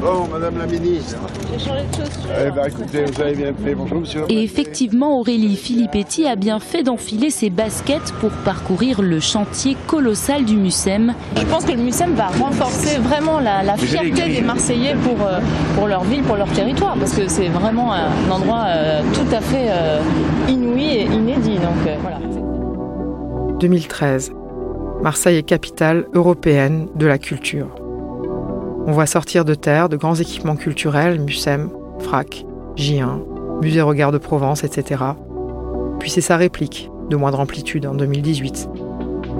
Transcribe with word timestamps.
Bon, 0.00 0.26
Madame 0.32 0.56
la 0.56 0.66
Ministre. 0.66 1.18
J'ai 1.52 1.58
changé 1.58 1.82
de 1.82 1.94
chaussures. 1.94 2.30
Eh 2.46 2.50
ben, 2.50 2.64
écoutez, 2.66 3.04
vous 3.04 3.20
avez 3.20 3.34
bien 3.34 3.52
fait. 3.52 3.74
Bonjour, 3.74 4.00
monsieur. 4.00 4.22
Et 4.30 4.42
effectivement, 4.42 5.20
Aurélie 5.20 5.56
Filippetti 5.56 6.26
a 6.26 6.36
bien 6.36 6.58
fait 6.58 6.82
d'enfiler 6.82 7.28
ses 7.28 7.50
baskets 7.50 8.12
pour 8.20 8.30
parcourir 8.30 9.02
le 9.02 9.20
chantier 9.20 9.76
colossal 9.86 10.46
du 10.46 10.56
MUSEM. 10.56 11.14
Je 11.36 11.44
pense 11.44 11.66
que 11.66 11.72
le 11.72 11.82
MUSEM 11.82 12.14
va 12.14 12.28
renforcer 12.28 12.98
vraiment 12.98 13.40
la, 13.40 13.62
la 13.62 13.76
fierté 13.76 14.28
des 14.28 14.40
Marseillais 14.40 14.94
pour, 15.04 15.26
euh, 15.26 15.38
pour 15.74 15.86
leur 15.86 16.04
ville, 16.04 16.22
pour 16.22 16.36
leur 16.36 16.48
territoire, 16.48 16.96
parce 16.98 17.12
que 17.12 17.28
c'est 17.28 17.48
vraiment 17.48 17.92
un 17.92 18.30
endroit 18.30 18.64
euh, 18.68 19.02
tout 19.12 19.34
à 19.34 19.40
fait 19.42 19.66
euh, 19.68 20.00
inouï 20.48 20.96
et 20.96 21.04
inédit. 21.04 21.56
Donc 21.56 21.86
euh, 21.86 21.96
voilà. 22.00 22.18
2013. 23.58 24.32
Marseille 25.02 25.36
est 25.36 25.42
capitale 25.42 26.06
européenne 26.14 26.88
de 26.94 27.06
la 27.06 27.18
culture. 27.18 27.79
On 28.90 28.92
voit 28.92 29.06
sortir 29.06 29.44
de 29.44 29.54
terre 29.54 29.88
de 29.88 29.96
grands 29.96 30.16
équipements 30.16 30.56
culturels, 30.56 31.20
MUSEM, 31.20 31.70
FRAC, 32.00 32.44
J1, 32.74 33.20
Musée 33.62 33.82
Regard 33.82 34.10
de 34.10 34.18
Provence, 34.18 34.64
etc. 34.64 35.04
Puis 36.00 36.10
c'est 36.10 36.20
sa 36.20 36.36
réplique, 36.36 36.90
de 37.08 37.14
moindre 37.14 37.38
amplitude, 37.38 37.86
en 37.86 37.94
2018. 37.94 38.68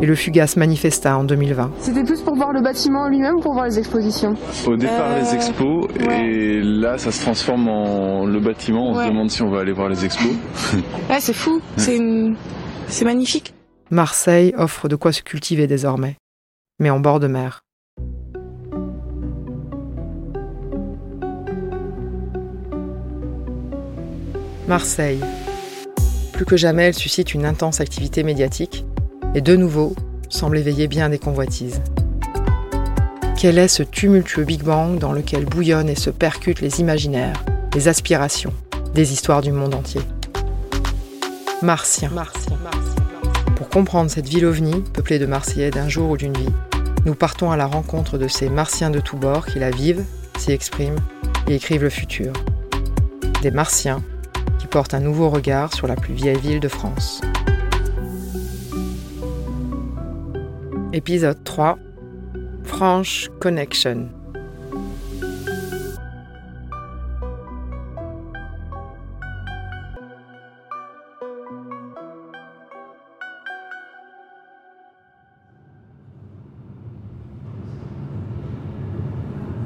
Et 0.03 0.07
le 0.07 0.15
fugace 0.15 0.57
Manifesta 0.57 1.19
en 1.19 1.25
2020. 1.25 1.73
C'était 1.81 2.05
plus 2.05 2.21
pour 2.21 2.37
voir 2.37 2.53
le 2.53 2.63
bâtiment 2.63 3.09
lui-même 3.09 3.39
ou 3.39 3.41
pour 3.41 3.55
voir 3.55 3.65
les 3.67 3.77
expositions? 3.81 4.35
Au 4.69 4.77
départ, 4.77 5.11
Euh, 5.11 5.21
les 5.21 5.35
expos, 5.35 5.85
ouais. 6.07 6.27
et 6.29 6.63
là, 6.63 6.97
ça 6.97 7.11
se 7.11 7.21
transforme 7.21 7.67
en 7.69 8.27
le 8.27 8.39
bâtiment. 8.39 8.91
On 8.93 8.97
Ouais. 8.97 9.05
se 9.07 9.09
demande 9.11 9.31
si 9.33 9.43
on 9.43 9.51
va 9.51 9.63
aller 9.63 9.73
voir 9.73 9.89
les 9.89 10.05
expos. 10.05 10.31
Ouais, 11.11 11.19
c'est 11.19 11.33
fou. 11.33 11.61
C'est 11.77 11.97
une... 11.97 12.37
c'est 12.87 13.05
magnifique. 13.05 13.53
Marseille 13.91 14.55
offre 14.57 14.87
de 14.87 14.95
quoi 14.95 15.11
se 15.11 15.23
cultiver 15.23 15.67
désormais, 15.67 16.15
mais 16.79 16.91
en 16.91 17.01
bord 17.01 17.19
de 17.19 17.27
mer. 17.27 17.63
Marseille. 24.71 25.19
Plus 26.33 26.45
que 26.45 26.57
jamais, 26.57 26.85
elle 26.85 26.95
suscite 26.95 27.35
une 27.35 27.45
intense 27.45 27.81
activité 27.81 28.23
médiatique 28.23 28.85
et 29.35 29.41
de 29.41 29.57
nouveau 29.57 29.97
semble 30.29 30.59
éveiller 30.59 30.87
bien 30.87 31.09
des 31.09 31.19
convoitises. 31.19 31.83
Quel 33.37 33.59
est 33.59 33.67
ce 33.67 33.83
tumultueux 33.83 34.45
Big 34.45 34.63
Bang 34.63 34.97
dans 35.01 35.13
lequel 35.13 35.45
bouillonnent 35.45 35.89
et 35.89 35.97
se 35.97 36.11
percutent 36.11 36.61
les 36.61 36.79
imaginaires, 36.79 37.43
les 37.75 37.89
aspirations, 37.89 38.53
des 38.95 39.13
histoires 39.13 39.43
du 39.43 39.51
monde 39.51 39.75
entier? 39.75 40.03
Martien. 41.63 42.13
Pour 43.57 43.71
comprendre 43.71 44.09
cette 44.09 44.29
ville 44.29 44.47
ovni, 44.47 44.85
peuplée 44.93 45.19
de 45.19 45.27
Marseillais 45.27 45.73
d'un 45.73 45.89
jour 45.89 46.11
ou 46.11 46.17
d'une 46.17 46.37
vie, 46.37 46.55
nous 47.07 47.17
partons 47.17 47.51
à 47.51 47.57
la 47.57 47.67
rencontre 47.67 48.19
de 48.19 48.29
ces 48.29 48.49
Martiens 48.49 48.91
de 48.91 49.01
tous 49.01 49.17
bords 49.17 49.47
qui 49.47 49.59
la 49.59 49.71
vivent, 49.71 50.05
s'y 50.39 50.53
expriment 50.53 51.01
et 51.49 51.57
écrivent 51.57 51.83
le 51.83 51.91
futur. 51.91 52.33
Des 53.43 53.51
Martiens 53.51 54.01
qui 54.71 54.77
portent 54.77 54.95
un 54.95 55.01
nouveau 55.01 55.31
regard 55.31 55.75
sur 55.75 55.89
la 55.89 55.97
plus 55.97 56.15
vieille 56.15 56.39
ville 56.39 56.61
de 56.61 56.69
France. 56.69 57.21
Épisode 60.93 61.43
3 61.43 61.77
Franche 62.63 63.31
Connection. 63.41 64.09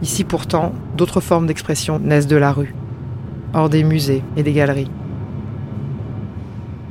Ici 0.00 0.24
pourtant, 0.24 0.72
d'autres 0.96 1.20
formes 1.20 1.46
d'expression 1.46 1.98
naissent 1.98 2.26
de 2.26 2.36
la 2.36 2.52
rue, 2.52 2.74
hors 3.54 3.68
des 3.68 3.84
musées 3.84 4.22
et 4.36 4.42
des 4.42 4.52
galeries. 4.52 4.90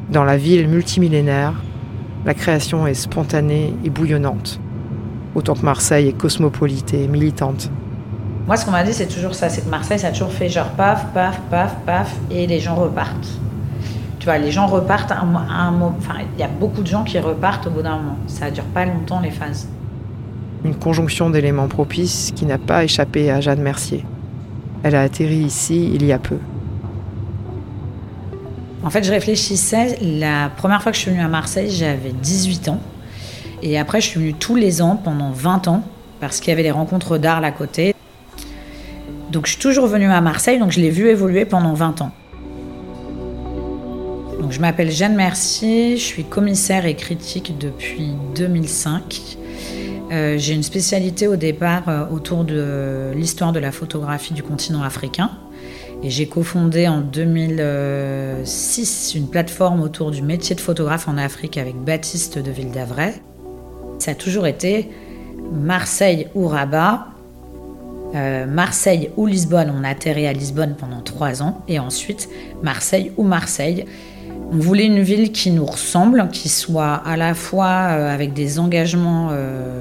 Dans 0.09 0.23
la 0.23 0.37
ville 0.37 0.67
multimillénaire, 0.67 1.53
la 2.25 2.33
création 2.33 2.87
est 2.87 2.93
spontanée 2.93 3.73
et 3.83 3.89
bouillonnante, 3.89 4.59
autant 5.35 5.55
que 5.55 5.65
Marseille 5.65 6.07
est 6.07 6.17
cosmopolite 6.17 6.93
et 6.93 7.07
militante. 7.07 7.69
Moi, 8.47 8.57
ce 8.57 8.65
qu'on 8.65 8.71
m'a 8.71 8.83
dit, 8.83 8.93
c'est 8.93 9.07
toujours 9.07 9.35
ça. 9.35 9.49
C'est 9.49 9.61
que 9.65 9.69
Marseille, 9.69 9.99
ça 9.99 10.07
a 10.07 10.11
toujours 10.11 10.31
fait 10.31 10.49
genre 10.49 10.69
paf, 10.69 11.07
paf, 11.13 11.39
paf, 11.49 11.75
paf, 11.85 12.15
et 12.29 12.45
les 12.45 12.59
gens 12.59 12.75
repartent. 12.75 13.39
Tu 14.19 14.25
vois, 14.25 14.37
les 14.37 14.51
gens 14.51 14.67
repartent 14.67 15.11
à 15.11 15.19
un, 15.19 15.35
un 15.35 15.71
moment. 15.71 15.95
Enfin, 15.97 16.15
il 16.35 16.39
y 16.39 16.43
a 16.43 16.47
beaucoup 16.47 16.81
de 16.81 16.87
gens 16.87 17.03
qui 17.03 17.19
repartent 17.19 17.67
au 17.67 17.71
bout 17.71 17.81
d'un 17.81 17.97
moment. 17.97 18.17
Ça 18.27 18.51
dure 18.51 18.65
pas 18.65 18.85
longtemps, 18.85 19.19
les 19.19 19.31
phases. 19.31 19.67
Une 20.63 20.75
conjonction 20.75 21.29
d'éléments 21.29 21.67
propices 21.67 22.31
qui 22.35 22.45
n'a 22.45 22.57
pas 22.57 22.83
échappé 22.83 23.31
à 23.31 23.41
Jeanne 23.41 23.61
Mercier. 23.61 24.05
Elle 24.83 24.95
a 24.95 25.01
atterri 25.01 25.37
ici 25.37 25.91
il 25.93 26.05
y 26.05 26.11
a 26.11 26.19
peu. 26.19 26.37
En 28.83 28.89
fait, 28.89 29.03
je 29.03 29.11
réfléchissais. 29.11 29.97
La 30.01 30.49
première 30.49 30.81
fois 30.83 30.91
que 30.91 30.97
je 30.97 31.03
suis 31.03 31.11
venue 31.11 31.23
à 31.23 31.29
Marseille, 31.29 31.69
j'avais 31.69 32.11
18 32.11 32.67
ans. 32.67 32.81
Et 33.61 33.79
après, 33.79 34.01
je 34.01 34.07
suis 34.07 34.19
venue 34.19 34.33
tous 34.33 34.55
les 34.55 34.81
ans 34.81 34.97
pendant 35.01 35.31
20 35.31 35.69
ans, 35.69 35.83
parce 36.19 36.41
qu'il 36.41 36.49
y 36.49 36.51
avait 36.51 36.63
les 36.63 36.71
rencontres 36.71 37.17
d'art 37.17 37.43
à 37.43 37.51
côté. 37.51 37.95
Donc, 39.31 39.45
je 39.45 39.53
suis 39.53 39.61
toujours 39.61 39.87
venue 39.87 40.11
à 40.11 40.19
Marseille, 40.19 40.59
donc 40.59 40.71
je 40.71 40.81
l'ai 40.81 40.89
vu 40.89 41.07
évoluer 41.07 41.45
pendant 41.45 41.73
20 41.73 42.01
ans. 42.01 42.11
Donc, 44.41 44.51
je 44.51 44.59
m'appelle 44.59 44.91
Jeanne 44.91 45.15
Mercier, 45.15 45.95
je 45.95 46.03
suis 46.03 46.25
commissaire 46.25 46.85
et 46.85 46.95
critique 46.95 47.57
depuis 47.57 48.11
2005. 48.35 49.37
Euh, 50.11 50.37
J'ai 50.37 50.53
une 50.53 50.63
spécialité 50.63 51.27
au 51.27 51.37
départ 51.37 51.87
euh, 51.87 52.05
autour 52.11 52.43
de 52.43 53.11
l'histoire 53.15 53.53
de 53.53 53.59
la 53.59 53.71
photographie 53.71 54.33
du 54.33 54.43
continent 54.43 54.83
africain. 54.83 55.31
Et 56.03 56.09
j'ai 56.09 56.27
cofondé 56.27 56.89
en 56.89 56.99
2006 56.99 59.13
une 59.15 59.29
plateforme 59.29 59.81
autour 59.81 60.11
du 60.11 60.21
métier 60.21 60.53
de 60.53 60.59
photographe 60.59 61.07
en 61.07 61.17
Afrique 61.17 61.57
avec 61.57 61.75
Baptiste 61.75 62.37
de 62.37 62.51
Ville 62.51 62.71
d'Avray. 62.71 63.13
Ça 63.99 64.11
a 64.11 64.15
toujours 64.15 64.45
été 64.45 64.89
Marseille 65.53 66.27
ou 66.35 66.49
Rabat, 66.49 67.07
euh, 68.15 68.45
Marseille 68.45 69.11
ou 69.15 69.27
Lisbonne. 69.27 69.73
On 69.73 69.85
a 69.85 69.89
atterri 69.89 70.27
à 70.27 70.33
Lisbonne 70.33 70.75
pendant 70.77 70.99
trois 70.99 71.41
ans 71.41 71.61
et 71.69 71.79
ensuite 71.79 72.27
Marseille 72.61 73.13
ou 73.15 73.23
Marseille. 73.23 73.85
On 74.51 74.57
voulait 74.57 74.87
une 74.87 74.99
ville 74.99 75.31
qui 75.31 75.51
nous 75.51 75.65
ressemble, 75.65 76.27
qui 76.33 76.49
soit 76.49 76.95
à 76.95 77.15
la 77.15 77.33
fois 77.33 77.91
euh, 77.91 78.13
avec 78.13 78.33
des 78.33 78.59
engagements, 78.59 79.29
euh, 79.31 79.79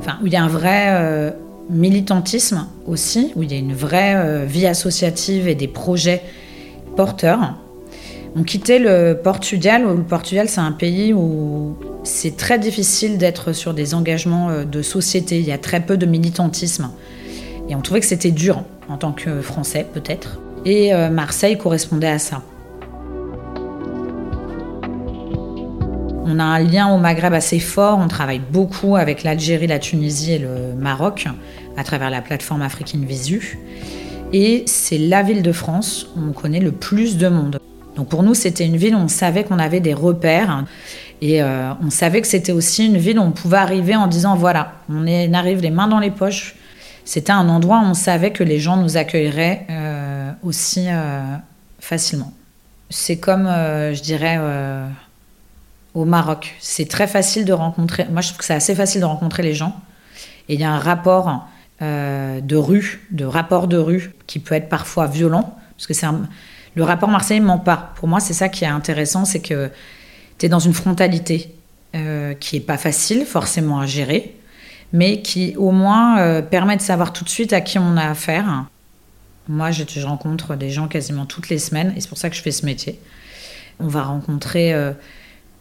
enfin 0.00 0.18
où 0.20 0.26
il 0.26 0.32
y 0.32 0.36
a 0.36 0.42
un 0.42 0.48
vrai 0.48 1.32
militantisme 1.70 2.66
aussi, 2.86 3.32
où 3.36 3.42
il 3.42 3.52
y 3.52 3.54
a 3.54 3.58
une 3.58 3.74
vraie 3.74 4.14
euh, 4.16 4.44
vie 4.44 4.66
associative 4.66 5.48
et 5.48 5.54
des 5.54 5.68
projets 5.68 6.22
porteurs. 6.96 7.54
On 8.36 8.42
quittait 8.42 8.78
le 8.78 9.14
Portugal, 9.22 9.86
où 9.86 9.96
le 9.96 10.02
Portugal 10.02 10.48
c'est 10.48 10.60
un 10.60 10.72
pays 10.72 11.12
où 11.12 11.76
c'est 12.02 12.36
très 12.36 12.58
difficile 12.58 13.16
d'être 13.16 13.52
sur 13.52 13.74
des 13.74 13.94
engagements 13.94 14.50
euh, 14.50 14.64
de 14.64 14.82
société, 14.82 15.38
il 15.38 15.46
y 15.46 15.52
a 15.52 15.58
très 15.58 15.80
peu 15.80 15.96
de 15.96 16.06
militantisme. 16.06 16.90
Et 17.68 17.74
on 17.74 17.80
trouvait 17.80 18.00
que 18.00 18.06
c'était 18.06 18.30
dur 18.30 18.62
en 18.88 18.98
tant 18.98 19.12
que 19.12 19.40
Français 19.40 19.86
peut-être. 19.92 20.40
Et 20.64 20.94
euh, 20.94 21.10
Marseille 21.10 21.56
correspondait 21.56 22.08
à 22.08 22.18
ça. 22.18 22.42
On 26.26 26.38
a 26.38 26.44
un 26.44 26.58
lien 26.58 26.88
au 26.88 26.96
Maghreb 26.96 27.34
assez 27.34 27.58
fort, 27.58 27.98
on 27.98 28.08
travaille 28.08 28.40
beaucoup 28.40 28.96
avec 28.96 29.24
l'Algérie, 29.24 29.66
la 29.66 29.78
Tunisie 29.78 30.32
et 30.32 30.38
le 30.38 30.72
Maroc 30.74 31.26
à 31.76 31.84
travers 31.84 32.08
la 32.08 32.22
plateforme 32.22 32.62
Africaine 32.62 33.04
Visu. 33.04 33.58
Et 34.32 34.64
c'est 34.66 34.96
la 34.96 35.22
ville 35.22 35.42
de 35.42 35.52
France 35.52 36.06
où 36.16 36.20
on 36.30 36.32
connaît 36.32 36.60
le 36.60 36.72
plus 36.72 37.18
de 37.18 37.28
monde. 37.28 37.60
Donc 37.94 38.08
pour 38.08 38.22
nous, 38.22 38.32
c'était 38.32 38.64
une 38.64 38.78
ville 38.78 38.94
où 38.94 38.98
on 38.98 39.08
savait 39.08 39.44
qu'on 39.44 39.58
avait 39.58 39.80
des 39.80 39.92
repères 39.92 40.64
et 41.20 41.42
euh, 41.42 41.72
on 41.84 41.90
savait 41.90 42.22
que 42.22 42.26
c'était 42.26 42.52
aussi 42.52 42.86
une 42.86 42.96
ville 42.96 43.18
où 43.18 43.22
on 43.22 43.30
pouvait 43.30 43.58
arriver 43.58 43.94
en 43.94 44.06
disant 44.06 44.34
voilà, 44.34 44.72
on, 44.88 45.06
est, 45.06 45.32
arrive 45.34 45.60
les 45.60 45.70
mains 45.70 45.88
dans 45.88 46.00
les 46.00 46.10
poches. 46.10 46.56
C'était 47.04 47.32
un 47.32 47.50
endroit 47.50 47.80
où 47.80 47.84
on 47.84 47.94
savait 47.94 48.30
que 48.30 48.42
les 48.42 48.58
gens 48.58 48.78
nous 48.78 48.96
accueilleraient 48.96 49.66
euh, 49.68 50.32
aussi 50.42 50.86
euh, 50.88 51.20
facilement. 51.80 52.32
C'est 52.88 53.18
comme, 53.18 53.46
je 53.46 54.00
dirais, 54.02 54.38
au 55.94 56.04
Maroc. 56.04 56.54
C'est 56.60 56.88
très 56.88 57.06
facile 57.06 57.44
de 57.44 57.52
rencontrer. 57.52 58.06
Moi, 58.10 58.20
je 58.20 58.28
trouve 58.28 58.38
que 58.38 58.44
c'est 58.44 58.54
assez 58.54 58.74
facile 58.74 59.00
de 59.00 59.06
rencontrer 59.06 59.42
les 59.42 59.54
gens. 59.54 59.80
Et 60.48 60.54
il 60.54 60.60
y 60.60 60.64
a 60.64 60.70
un 60.70 60.78
rapport 60.78 61.46
euh, 61.82 62.40
de 62.40 62.56
rue, 62.56 63.06
de 63.10 63.24
rapport 63.24 63.66
de 63.68 63.78
rue, 63.78 64.12
qui 64.26 64.38
peut 64.38 64.54
être 64.54 64.68
parfois 64.68 65.06
violent, 65.06 65.56
parce 65.76 65.86
que 65.86 65.94
c'est 65.94 66.06
un- 66.06 66.28
le 66.74 66.84
rapport 66.84 67.08
marseillais 67.08 67.40
ment 67.40 67.58
pas. 67.58 67.92
Pour 67.96 68.08
moi, 68.08 68.20
c'est 68.20 68.32
ça 68.32 68.48
qui 68.48 68.64
est 68.64 68.68
intéressant, 68.68 69.24
c'est 69.24 69.40
que 69.40 69.70
tu 70.38 70.46
es 70.46 70.48
dans 70.48 70.58
une 70.58 70.74
frontalité 70.74 71.54
euh, 71.94 72.34
qui 72.34 72.56
est 72.56 72.60
pas 72.60 72.76
facile 72.78 73.24
forcément 73.24 73.80
à 73.80 73.86
gérer, 73.86 74.36
mais 74.92 75.22
qui 75.22 75.54
au 75.56 75.70
moins 75.70 76.18
euh, 76.18 76.42
permet 76.42 76.76
de 76.76 76.82
savoir 76.82 77.12
tout 77.12 77.24
de 77.24 77.28
suite 77.28 77.52
à 77.52 77.60
qui 77.60 77.78
on 77.78 77.96
a 77.96 78.10
affaire. 78.10 78.66
Moi, 79.48 79.70
je, 79.70 79.84
rencontre 80.04 80.56
des 80.56 80.70
gens 80.70 80.88
quasiment 80.88 81.26
toutes 81.26 81.48
les 81.48 81.58
semaines, 81.58 81.92
et 81.96 82.00
c'est 82.00 82.08
pour 82.08 82.18
ça 82.18 82.30
que 82.30 82.36
je 82.36 82.42
fais 82.42 82.50
ce 82.50 82.64
métier. 82.66 82.98
On 83.78 83.86
va 83.86 84.02
rencontrer 84.02 84.72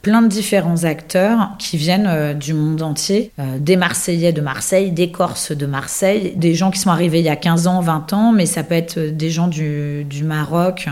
plein 0.03 0.21
de 0.21 0.27
différents 0.27 0.83
acteurs 0.83 1.51
qui 1.57 1.77
viennent 1.77 2.07
euh, 2.07 2.33
du 2.33 2.53
monde 2.53 2.81
entier, 2.81 3.31
euh, 3.39 3.57
des 3.57 3.77
Marseillais 3.77 4.33
de 4.33 4.41
Marseille, 4.41 4.91
des 4.91 5.11
Corses 5.11 5.53
de 5.53 5.65
Marseille, 5.65 6.33
des 6.35 6.53
gens 6.53 6.71
qui 6.71 6.79
sont 6.79 6.89
arrivés 6.89 7.19
il 7.19 7.25
y 7.25 7.29
a 7.29 7.38
15 7.38 7.67
ans, 7.67 7.79
20 7.79 8.13
ans, 8.13 8.31
mais 8.33 8.45
ça 8.45 8.63
peut 8.63 8.75
être 8.75 9.00
des 9.00 9.29
gens 9.29 9.47
du, 9.47 10.05
Maroc, 10.23 10.89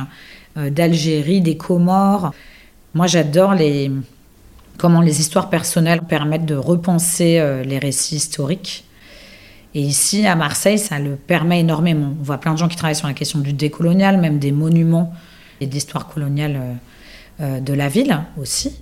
euh, 0.57 0.69
d'Algérie, 0.69 1.41
des 1.41 1.57
Comores. 1.57 2.31
Moi, 2.93 3.05
j'adore 3.05 3.53
les, 3.53 3.91
comment 4.77 5.01
les 5.01 5.19
histoires 5.19 5.49
personnelles 5.49 6.01
permettent 6.03 6.45
de 6.45 6.55
repenser 6.55 7.41
les 7.65 7.79
récits 7.79 8.15
historiques. 8.15 8.85
Et 9.75 9.81
ici, 9.81 10.25
à 10.25 10.35
Marseille, 10.35 10.77
ça 10.77 10.99
le 10.99 11.15
permet 11.15 11.61
énormément. 11.61 12.13
On 12.19 12.23
voit 12.23 12.37
plein 12.37 12.53
de 12.53 12.57
gens 12.57 12.67
qui 12.67 12.75
travaillent 12.75 12.95
sur 12.95 13.07
la 13.07 13.13
question 13.13 13.39
du 13.39 13.53
décolonial, 13.53 14.19
même 14.19 14.39
des 14.39 14.51
monuments 14.51 15.13
et 15.61 15.67
d'histoire 15.67 16.09
coloniale 16.09 16.59
de 17.39 17.73
la 17.73 17.87
ville 17.87 18.19
aussi. 18.37 18.73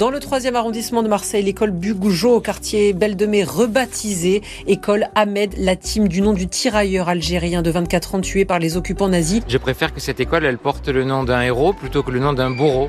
Dans 0.00 0.08
le 0.08 0.18
troisième 0.18 0.56
arrondissement 0.56 1.02
de 1.02 1.08
Marseille, 1.08 1.42
l'école 1.42 1.72
Bugoujo 1.72 2.36
au 2.36 2.40
quartier 2.40 2.94
Belle 2.94 3.16
de 3.16 3.26
Mai, 3.26 3.44
rebaptisée 3.44 4.40
école 4.66 5.08
Ahmed 5.14 5.52
Latim, 5.58 6.08
du 6.08 6.22
nom 6.22 6.32
du 6.32 6.48
tirailleur 6.48 7.10
algérien 7.10 7.60
de 7.60 7.70
24 7.70 8.14
ans 8.14 8.20
tué 8.22 8.46
par 8.46 8.58
les 8.58 8.78
occupants 8.78 9.10
nazis. 9.10 9.42
Je 9.46 9.58
préfère 9.58 9.92
que 9.92 10.00
cette 10.00 10.18
école, 10.18 10.46
elle 10.46 10.56
porte 10.56 10.88
le 10.88 11.04
nom 11.04 11.22
d'un 11.22 11.42
héros 11.42 11.74
plutôt 11.74 12.02
que 12.02 12.10
le 12.10 12.18
nom 12.18 12.32
d'un 12.32 12.50
bourreau. 12.50 12.88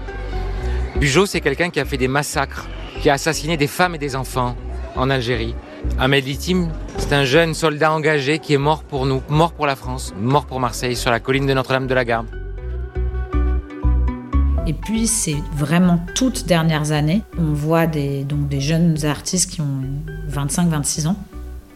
Bugeaud, 1.02 1.26
c'est 1.26 1.42
quelqu'un 1.42 1.70
qui 1.70 1.82
a 1.82 1.86
fait 1.86 1.98
des 1.98 2.08
massacres, 2.08 2.70
qui 3.02 3.10
a 3.10 3.16
assassiné 3.16 3.58
des 3.58 3.68
femmes 3.68 3.96
et 3.96 4.00
des 4.00 4.16
enfants 4.16 4.56
en 4.96 5.10
Algérie. 5.10 5.54
Ahmed 6.00 6.26
Latim, 6.26 6.70
c'est 6.98 7.12
un 7.12 7.26
jeune 7.26 7.54
soldat 7.54 7.92
engagé 7.92 8.40
qui 8.40 8.54
est 8.54 8.58
mort 8.58 8.84
pour 8.84 9.06
nous, 9.06 9.22
mort 9.28 9.52
pour 9.52 9.68
la 9.68 9.76
France, 9.76 10.14
mort 10.18 10.46
pour 10.46 10.62
Marseille, 10.62 10.96
sur 10.96 11.12
la 11.12 11.20
colline 11.20 11.46
de 11.46 11.54
Notre-Dame 11.54 11.88
de 11.88 11.94
la 11.94 12.06
Garde. 12.06 12.41
Et 14.68 14.74
puis, 14.74 15.08
c'est 15.08 15.38
vraiment 15.54 16.00
toutes 16.14 16.46
dernières 16.46 16.92
années, 16.92 17.22
on 17.38 17.52
voit 17.54 17.88
des, 17.88 18.24
donc 18.24 18.48
des 18.48 18.62
jeunes 18.62 18.96
artistes 19.06 19.50
qui 19.50 19.62
ont 19.62 19.82
25-26 20.30 21.08
ans, 21.08 21.16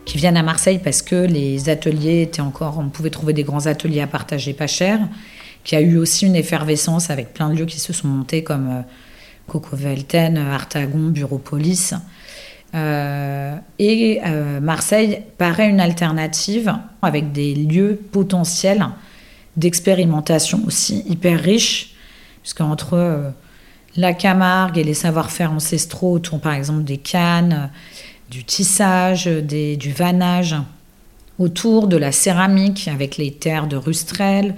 qui 0.05 0.17
viennent 0.17 0.37
à 0.37 0.43
Marseille 0.43 0.79
parce 0.83 1.01
que 1.01 1.15
les 1.15 1.69
ateliers 1.69 2.21
étaient 2.21 2.41
encore, 2.41 2.77
on 2.77 2.89
pouvait 2.89 3.09
trouver 3.09 3.33
des 3.33 3.43
grands 3.43 3.65
ateliers 3.65 4.01
à 4.01 4.07
partager 4.07 4.53
pas 4.53 4.67
cher, 4.67 4.99
qui 5.63 5.75
a 5.75 5.81
eu 5.81 5.97
aussi 5.97 6.27
une 6.27 6.35
effervescence 6.35 7.09
avec 7.09 7.33
plein 7.33 7.49
de 7.49 7.55
lieux 7.55 7.65
qui 7.65 7.79
se 7.79 7.91
sont 7.91 8.07
montés 8.07 8.43
comme 8.43 8.69
euh, 8.69 8.81
Coco 9.47 9.75
Velten, 9.75 10.37
Artagon, 10.37 11.09
Bureaupolis. 11.09 11.95
Euh, 12.75 13.55
et 13.79 14.21
euh, 14.25 14.59
Marseille 14.59 15.23
paraît 15.39 15.69
une 15.69 15.79
alternative 15.79 16.75
avec 17.01 17.31
des 17.31 17.55
lieux 17.55 17.99
potentiels 18.11 18.85
d'expérimentation 19.57 20.61
aussi 20.67 21.03
hyper 21.07 21.39
riches 21.39 21.94
puisqu'entre 22.45 22.93
euh, 22.93 23.31
la 23.95 24.13
Camargue 24.13 24.77
et 24.77 24.83
les 24.83 24.93
savoir-faire 24.93 25.51
ancestraux 25.51 26.13
autour, 26.13 26.39
par 26.39 26.53
exemple, 26.53 26.83
des 26.83 26.99
cannes, 26.99 27.71
du 28.29 28.43
tissage, 28.43 29.25
du 29.25 29.91
vannage, 29.91 30.55
autour 31.39 31.87
de 31.87 31.97
la 31.97 32.11
céramique 32.11 32.87
avec 32.87 33.17
les 33.17 33.31
terres 33.31 33.65
de 33.65 33.75
Rustrel 33.75 34.53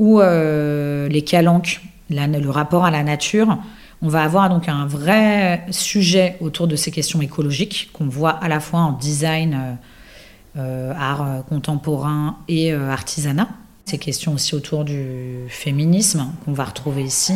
ou 0.00 0.20
euh, 0.20 1.06
les 1.08 1.22
calanques, 1.22 1.82
le 2.10 2.50
rapport 2.50 2.84
à 2.84 2.90
la 2.90 3.04
nature, 3.04 3.58
on 4.02 4.08
va 4.08 4.24
avoir 4.24 4.48
donc 4.48 4.68
un 4.68 4.84
vrai 4.84 5.64
sujet 5.70 6.36
autour 6.40 6.66
de 6.66 6.74
ces 6.74 6.90
questions 6.90 7.22
écologiques 7.22 7.90
qu'on 7.92 8.08
voit 8.08 8.32
à 8.32 8.48
la 8.48 8.58
fois 8.58 8.80
en 8.80 8.90
design, 8.90 9.78
euh, 10.56 10.92
art 10.98 11.44
contemporain 11.48 12.38
et 12.48 12.72
artisanat. 12.72 13.48
Ces 13.84 13.98
questions 13.98 14.32
aussi 14.32 14.54
autour 14.54 14.84
du 14.84 15.44
féminisme 15.48 16.32
qu'on 16.44 16.52
va 16.52 16.64
retrouver 16.64 17.02
ici. 17.02 17.34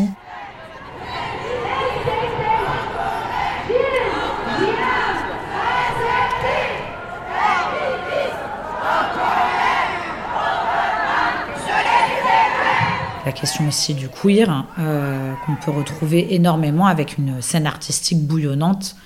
La 13.27 13.33
question 13.33 13.69
aussi 13.69 13.93
du 13.93 14.09
queer, 14.09 14.65
euh, 14.79 15.35
qu'on 15.45 15.55
peut 15.57 15.71
retrouver 15.71 16.35
énormément 16.35 16.87
avec 16.87 17.19
une 17.19 17.43
scène 17.43 17.67
artistique 17.67 18.27
bouillonnante 18.27 18.97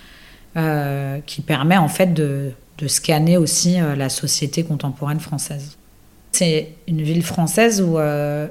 euh, 0.56 1.18
qui 1.26 1.40
permet 1.40 1.76
en 1.76 1.88
fait 1.88 2.14
de, 2.14 2.52
scanner 2.86 3.36
aussi 3.36 3.80
euh, 3.80 3.96
la 3.96 4.08
société 4.08 4.62
contemporaine 4.62 5.18
française. 5.18 5.76
C'est 6.42 6.70
une 6.88 7.02
ville 7.02 7.22
française 7.22 7.80
où 7.80 8.00
euh, 8.00 8.48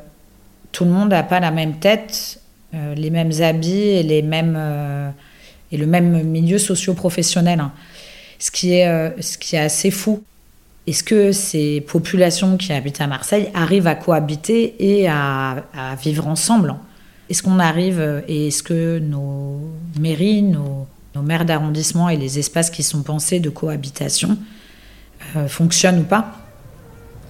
tout 0.71 0.85
le 0.85 0.91
monde 0.91 1.09
n'a 1.09 1.23
pas 1.23 1.41
la 1.41 1.51
même 1.51 1.73
tête, 1.79 2.39
euh, 2.73 2.95
les 2.95 3.09
mêmes 3.09 3.33
habits 3.41 3.89
et, 3.89 4.01
les 4.01 4.21
mêmes, 4.21 4.55
euh, 4.57 5.09
et 5.73 5.77
le 5.77 5.85
même 5.87 6.23
milieu 6.23 6.57
socio-professionnel. 6.57 7.59
Hein. 7.59 7.73
Ce, 8.39 8.49
qui 8.49 8.75
est, 8.75 9.21
ce 9.21 9.37
qui 9.37 9.57
est 9.57 9.59
assez 9.59 9.91
fou. 9.91 10.23
Est-ce 10.87 11.03
que 11.03 11.33
ces 11.33 11.81
populations 11.81 12.55
qui 12.55 12.71
habitent 12.71 13.01
à 13.01 13.07
Marseille 13.07 13.49
arrivent 13.53 13.87
à 13.87 13.95
cohabiter 13.95 14.75
et 14.79 15.09
à, 15.09 15.65
vivre 16.01 16.27
ensemble 16.27 16.75
Est-ce 17.29 17.43
qu'on 17.43 17.59
arrive 17.59 18.23
et 18.29 18.47
est-ce 18.47 18.63
que 18.63 18.99
nos 18.99 19.59
mairies, 19.99 20.43
nos 20.43 21.21
maires 21.21 21.43
d'arrondissement 21.43 22.07
et 22.07 22.15
les 22.15 22.39
espaces 22.39 22.69
qui 22.69 22.83
sont 22.83 23.03
pensés 23.03 23.41
de 23.41 23.49
cohabitation 23.49 24.37
fonctionnent 25.47 25.99
ou 25.99 26.03
pas? 26.03 26.40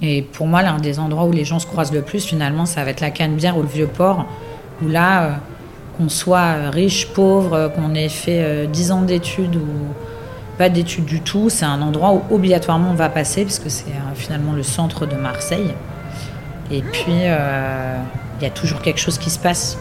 Et 0.01 0.23
pour 0.23 0.47
moi, 0.47 0.63
l'un 0.63 0.77
des 0.77 0.99
endroits 0.99 1.25
où 1.25 1.31
les 1.31 1.45
gens 1.45 1.59
se 1.59 1.67
croisent 1.67 1.93
le 1.93 2.01
plus, 2.01 2.25
finalement, 2.25 2.65
ça 2.65 2.83
va 2.83 2.89
être 2.89 3.01
la 3.01 3.11
Canebière 3.11 3.57
ou 3.57 3.61
le 3.61 3.67
Vieux-Port, 3.67 4.25
où 4.81 4.87
là, 4.87 5.23
euh, 5.23 5.31
qu'on 5.97 6.09
soit 6.09 6.69
riche, 6.71 7.07
pauvre, 7.09 7.53
euh, 7.53 7.69
qu'on 7.69 7.93
ait 7.93 8.09
fait 8.09 8.67
10 8.67 8.91
euh, 8.91 8.93
ans 8.95 9.01
d'études 9.03 9.55
ou 9.55 9.67
pas 10.57 10.69
d'études 10.69 11.05
du 11.05 11.21
tout, 11.21 11.49
c'est 11.49 11.65
un 11.65 11.81
endroit 11.81 12.13
où 12.13 12.21
obligatoirement 12.33 12.89
on 12.91 12.95
va 12.95 13.09
passer, 13.09 13.43
parce 13.43 13.59
que 13.59 13.69
c'est 13.69 13.85
finalement 14.15 14.53
le 14.53 14.63
centre 14.63 15.05
de 15.05 15.15
Marseille. 15.15 15.73
Et 16.71 16.81
puis, 16.81 17.13
il 17.13 18.43
y 18.43 18.45
a 18.45 18.49
toujours 18.53 18.81
quelque 18.81 18.99
chose 18.99 19.17
qui 19.17 19.29
se 19.29 19.39
passe. 19.39 19.77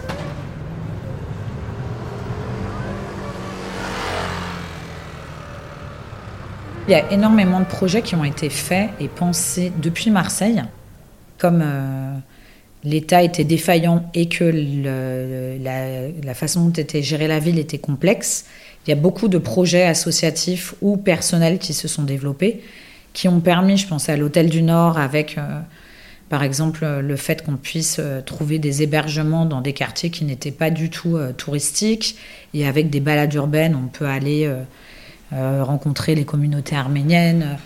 Il 6.91 6.95
y 6.95 6.97
a 6.97 7.13
énormément 7.13 7.61
de 7.61 7.67
projets 7.67 8.03
qui 8.03 8.17
ont 8.17 8.25
été 8.25 8.51
faits 8.51 8.91
et 8.99 9.07
pensés 9.07 9.71
depuis 9.81 10.11
Marseille. 10.11 10.61
Comme 11.39 11.61
euh, 11.63 12.17
l'État 12.83 13.23
était 13.23 13.45
défaillant 13.45 14.11
et 14.13 14.29
que 14.29 14.43
la, 15.63 16.35
façon 16.35 16.65
dont 16.65 16.73
était 16.73 17.01
gérée 17.01 17.29
la 17.29 17.39
ville 17.39 17.61
était 17.61 17.79
complexe, 17.79 18.47
il 18.85 18.91
y 18.91 18.93
a 18.93 18.97
beaucoup 18.97 19.29
de 19.29 19.39
projets 19.39 19.85
associatifs 19.85 20.75
ou 20.83 20.97
personnels 20.97 21.61
qui 21.61 21.75
se 21.75 21.87
sont 21.87 22.03
développés, 22.03 22.61
qui 23.13 23.29
ont 23.29 23.39
permis, 23.39 23.77
je 23.77 23.87
pense 23.87 24.09
à 24.09 24.17
l'Hôtel 24.17 24.50
du 24.50 24.62
Nord, 24.62 24.99
avec 24.99 25.38
euh, 25.38 25.61
par 26.29 26.43
exemple 26.43 26.85
le 26.85 27.17
fait 27.17 27.45
qu'on 27.45 27.57
puisse 27.57 27.99
euh, 28.00 28.21
trouver 28.21 28.59
des 28.59 28.83
hébergements 28.83 29.47
dans 29.47 29.61
des 29.61 29.75
quartiers 29.75 30.11
qui 30.11 30.25
n'étaient 30.25 30.50
pas 30.50 30.71
du 30.71 30.91
tout 30.91 31.17
touristiques, 31.37 32.17
et 32.53 32.67
avec 32.67 32.91
des 32.91 32.99
balades 32.99 33.33
urbaines, 33.35 33.76
on 33.76 33.87
peut 33.87 34.07
aller 34.07 34.47
euh, 34.47 34.64
rencontrer 35.33 36.15
les 36.15 36.25
communautés 36.25 36.77
arméniennes, 36.77 37.59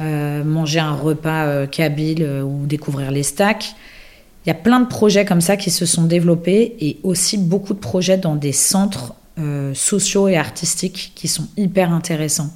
euh, 0.00 0.44
manger 0.44 0.78
un 0.78 0.94
repas 0.94 1.46
euh, 1.46 1.66
kabyle 1.66 2.22
ou 2.44 2.66
découvrir 2.66 3.10
les 3.10 3.24
stacks. 3.24 3.74
Il 4.46 4.48
y 4.48 4.52
a 4.52 4.54
plein 4.54 4.78
de 4.78 4.86
projets 4.86 5.24
comme 5.24 5.40
ça 5.40 5.56
qui 5.56 5.72
se 5.72 5.86
sont 5.86 6.04
développés 6.04 6.76
et 6.78 6.98
aussi 7.02 7.36
beaucoup 7.36 7.74
de 7.74 7.80
projets 7.80 8.16
dans 8.16 8.36
des 8.36 8.52
centres 8.52 9.14
sociaux 9.72 10.26
et 10.26 10.36
artistiques 10.36 11.12
qui 11.14 11.28
sont 11.28 11.46
hyper 11.56 11.92
intéressants, 11.92 12.50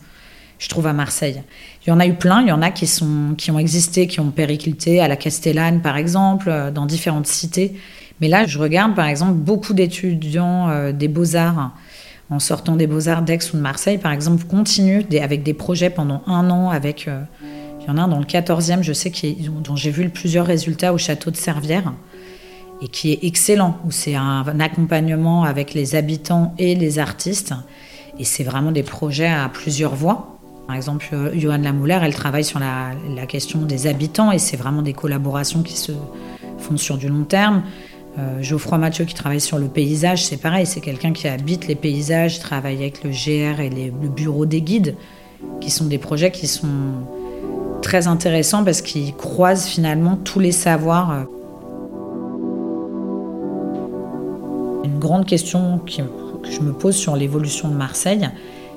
je 0.58 0.68
trouve, 0.68 0.88
à 0.88 0.92
Marseille. 0.92 1.40
Il 1.86 1.90
y 1.90 1.92
en 1.92 2.00
a 2.00 2.06
eu 2.08 2.14
plein, 2.14 2.42
il 2.42 2.48
y 2.48 2.52
en 2.52 2.60
a 2.60 2.72
qui, 2.72 2.88
sont, 2.88 3.36
qui 3.38 3.52
ont 3.52 3.58
existé, 3.60 4.08
qui 4.08 4.18
ont 4.18 4.32
périclité, 4.32 5.00
à 5.00 5.06
la 5.06 5.14
Castellane 5.14 5.80
par 5.80 5.96
exemple, 5.96 6.72
dans 6.74 6.84
différentes 6.84 7.28
cités. 7.28 7.76
Mais 8.20 8.26
là, 8.26 8.46
je 8.46 8.58
regarde 8.58 8.96
par 8.96 9.06
exemple 9.06 9.34
beaucoup 9.34 9.74
d'étudiants 9.74 10.90
des 10.92 11.06
beaux-arts 11.06 11.72
en 12.32 12.38
sortant 12.38 12.76
des 12.76 12.86
Beaux-Arts 12.86 13.22
d'Aix 13.22 13.38
ou 13.52 13.56
de 13.56 13.62
Marseille, 13.62 13.98
par 13.98 14.12
exemple, 14.12 14.44
continuent 14.44 15.04
avec 15.20 15.42
des 15.42 15.52
projets 15.52 15.90
pendant 15.90 16.22
un 16.26 16.48
an. 16.50 16.70
Avec, 16.70 17.06
euh, 17.06 17.20
il 17.80 17.86
y 17.86 17.90
en 17.90 17.98
a 17.98 18.02
un 18.02 18.08
dans 18.08 18.18
le 18.18 18.24
14e, 18.24 18.82
je 18.82 18.92
sais, 18.92 19.12
dont 19.62 19.76
j'ai 19.76 19.90
vu 19.90 20.08
plusieurs 20.08 20.46
résultats 20.46 20.94
au 20.94 20.98
château 20.98 21.30
de 21.30 21.36
Servières, 21.36 21.92
et 22.80 22.88
qui 22.88 23.12
est 23.12 23.18
excellent, 23.22 23.76
où 23.84 23.90
c'est 23.90 24.14
un, 24.14 24.60
accompagnement 24.60 25.44
avec 25.44 25.74
les 25.74 25.94
habitants 25.94 26.54
et 26.58 26.74
les 26.74 26.98
artistes. 26.98 27.54
Et 28.18 28.24
c'est 28.24 28.44
vraiment 28.44 28.72
des 28.72 28.82
projets 28.82 29.28
à 29.28 29.48
plusieurs 29.50 29.94
voix. 29.94 30.38
Par 30.66 30.76
exemple, 30.76 31.06
euh, 31.12 31.32
Johan 31.34 31.58
Lamouler, 31.58 31.98
elle 32.02 32.14
travaille 32.14 32.44
sur 32.44 32.60
la 32.60 33.26
question 33.28 33.60
des 33.60 33.86
habitants, 33.86 34.32
et 34.32 34.38
c'est 34.38 34.56
vraiment 34.56 34.80
des 34.80 34.94
collaborations 34.94 35.62
qui 35.62 35.76
se 35.76 35.92
font 36.58 36.78
sur 36.78 36.96
du 36.96 37.08
long 37.08 37.24
terme. 37.24 37.62
Euh, 38.18 38.42
Geoffroy 38.42 38.76
Mathieu 38.76 39.06
qui 39.06 39.14
travaille 39.14 39.40
sur 39.40 39.58
le 39.58 39.68
paysage, 39.68 40.24
c'est 40.24 40.36
pareil, 40.36 40.66
c'est 40.66 40.80
quelqu'un 40.80 41.12
qui 41.12 41.28
habite 41.28 41.66
les 41.66 41.74
paysages, 41.74 42.40
travaille 42.40 42.76
avec 42.76 43.02
le 43.04 43.10
GR 43.10 43.60
et 43.60 43.70
le 43.70 44.08
bureau 44.08 44.44
des 44.44 44.60
guides, 44.60 44.96
qui 45.60 45.70
sont 45.70 45.86
des 45.86 45.96
projets 45.96 46.30
qui 46.30 46.46
sont 46.46 46.68
très 47.80 48.06
intéressants 48.08 48.64
parce 48.64 48.82
qu'ils 48.82 49.14
croisent 49.14 49.66
finalement 49.66 50.16
tous 50.16 50.40
les 50.40 50.52
savoirs. 50.52 51.24
Une 54.84 54.98
grande 54.98 55.24
question 55.24 55.78
que 55.78 56.50
je 56.50 56.60
me 56.60 56.72
pose 56.72 56.94
sur 56.94 57.16
l'évolution 57.16 57.68
de 57.68 57.74
Marseille, 57.74 58.28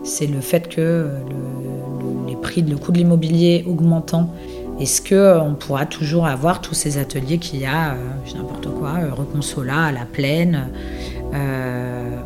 c'est 0.04 0.28
le 0.28 0.40
fait 0.40 0.70
que 0.70 1.10
le, 1.30 2.30
les 2.30 2.36
prix, 2.38 2.62
le 2.62 2.78
coût 2.78 2.94
de 2.94 2.98
l'immobilier 2.98 3.66
augmentant, 3.68 4.30
est-ce 4.80 5.02
qu'on 5.02 5.56
pourra 5.56 5.86
toujours 5.86 6.28
avoir 6.28 6.62
tous 6.62 6.74
ces 6.74 6.98
ateliers 6.98 7.38
qu'il 7.38 7.62
y 7.62 7.66
a, 7.66 7.96
n'importe 8.36 8.68
quoi, 8.78 8.94
Reconsola, 9.12 9.86
à 9.86 9.92
la 9.92 10.06
plaine, 10.06 10.70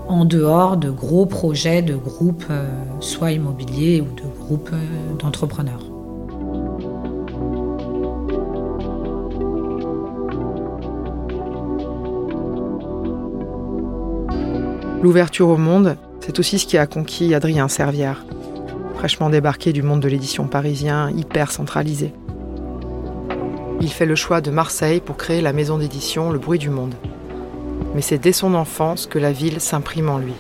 en 0.08 0.25
dehors 0.25 0.77
de 0.77 0.89
gros 0.89 1.25
projets 1.25 1.82
de 1.82 1.96
groupes, 1.96 2.51
soit 3.00 3.32
immobiliers 3.32 4.01
ou 4.01 4.08
de 4.15 4.24
groupes 4.39 4.72
d'entrepreneurs? 5.20 5.86
L'ouverture 15.01 15.48
au 15.48 15.58
monde, 15.58 15.96
c'est 16.20 16.39
aussi 16.39 16.60
ce 16.60 16.65
qui 16.65 16.77
a 16.77 16.86
conquis 16.86 17.34
Adrien 17.34 17.70
Servière, 17.70 18.25
fraîchement 18.96 19.29
débarqué 19.29 19.72
du 19.72 19.82
monde 19.82 20.01
de 20.01 20.10
l'édition 20.10 20.48
parisien, 20.48 21.10
hyper 21.12 21.51
centralisé. 21.51 22.13
Il 23.81 23.91
fait 23.91 24.05
le 24.05 24.15
choix 24.15 24.41
de 24.41 24.51
Marseille 24.51 25.00
pour 25.00 25.15
créer 25.15 25.41
la 25.41 25.53
maison 25.53 25.77
d'édition 25.77 26.31
Le 26.31 26.39
Bruit 26.39 26.59
du 26.59 26.69
Monde. 26.69 26.95
Mais 27.95 28.01
c'est 28.01 28.17
dès 28.17 28.33
son 28.33 28.53
enfance 28.53 29.07
que 29.07 29.17
la 29.17 29.31
ville 29.31 29.62
s'imprime 29.62 30.09
en 30.09 30.17
lui. 30.17 30.33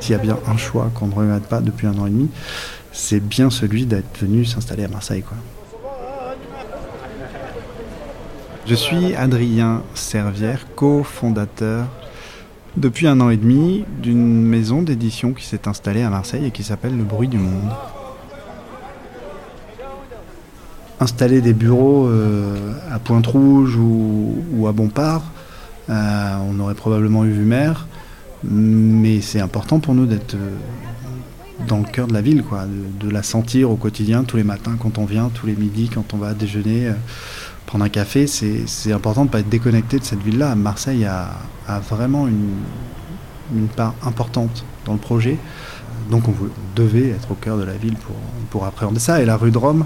S'il 0.00 0.12
y 0.12 0.14
a 0.14 0.18
bien 0.18 0.38
un 0.46 0.56
choix 0.56 0.90
qu'on 0.94 1.08
ne 1.08 1.14
regrette 1.14 1.46
pas 1.46 1.60
depuis 1.60 1.86
un 1.86 1.98
an 1.98 2.06
et 2.06 2.10
demi, 2.10 2.30
c'est 2.92 3.20
bien 3.20 3.50
celui 3.50 3.84
d'être 3.84 4.18
venu 4.18 4.46
s'installer 4.46 4.84
à 4.84 4.88
Marseille. 4.88 5.22
Je 8.68 8.74
suis 8.74 9.14
Adrien 9.14 9.82
Servière, 9.94 10.66
cofondateur 10.74 11.86
depuis 12.76 13.06
un 13.06 13.18
an 13.22 13.30
et 13.30 13.38
demi 13.38 13.86
d'une 14.02 14.42
maison 14.42 14.82
d'édition 14.82 15.32
qui 15.32 15.46
s'est 15.46 15.66
installée 15.66 16.02
à 16.02 16.10
Marseille 16.10 16.44
et 16.44 16.50
qui 16.50 16.62
s'appelle 16.62 16.94
Le 16.94 17.02
Bruit 17.02 17.28
du 17.28 17.38
Monde. 17.38 17.70
Installer 21.00 21.40
des 21.40 21.54
bureaux 21.54 22.08
euh, 22.08 22.74
à 22.92 22.98
Pointe-Rouge 22.98 23.74
ou, 23.76 24.66
à 24.68 24.72
Bompard, 24.72 25.22
euh, 25.88 26.36
on 26.50 26.60
aurait 26.60 26.74
probablement 26.74 27.24
eu 27.24 27.30
vu 27.30 27.44
maire, 27.44 27.86
mais 28.44 29.22
c'est 29.22 29.40
important 29.40 29.80
pour 29.80 29.94
nous 29.94 30.04
d'être 30.04 30.34
euh, 30.34 30.50
dans 31.66 31.78
le 31.78 31.84
cœur 31.84 32.06
de 32.06 32.12
la 32.12 32.20
ville, 32.20 32.42
quoi, 32.42 32.66
de, 32.66 33.10
la 33.10 33.22
sentir 33.22 33.70
au 33.70 33.76
quotidien, 33.76 34.24
tous 34.24 34.36
les 34.36 34.44
matins 34.44 34.76
quand 34.80 34.98
on 34.98 35.04
vient, 35.04 35.28
tous 35.28 35.46
les 35.46 35.54
midis 35.54 35.88
quand 35.88 36.14
on 36.14 36.18
va 36.18 36.34
déjeuner, 36.34 36.88
euh, 36.88 36.92
prendre 37.66 37.84
un 37.84 37.88
café. 37.88 38.26
C'est 38.26 38.92
important 38.92 39.22
de 39.22 39.26
ne 39.26 39.32
pas 39.32 39.40
être 39.40 39.48
déconnecté 39.48 39.98
de 39.98 40.04
cette 40.04 40.22
ville-là. 40.22 40.54
Marseille 40.54 41.04
a, 41.04 41.30
vraiment 41.90 42.28
une, 42.28 43.68
part 43.76 43.94
importante 44.04 44.64
dans 44.84 44.92
le 44.92 44.98
projet. 44.98 45.38
Donc 46.10 46.28
on, 46.28 46.34
devait 46.76 47.10
être 47.10 47.32
au 47.32 47.34
cœur 47.34 47.58
de 47.58 47.64
la 47.64 47.74
ville 47.74 47.96
pour, 47.96 48.14
pour 48.50 48.64
appréhender 48.64 49.00
ça. 49.00 49.20
Et 49.20 49.26
la 49.26 49.36
rue 49.36 49.50
de 49.50 49.58
Rome, 49.58 49.84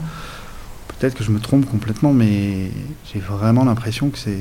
peut-être 0.89 1.15
que 1.15 1.25
je 1.25 1.31
me 1.31 1.41
trompe 1.41 1.69
complètement, 1.69 2.13
mais 2.13 2.71
j'ai 3.13 3.21
vraiment 3.21 3.65
l'impression 3.65 4.11
que 4.11 4.19
c'est 4.19 4.39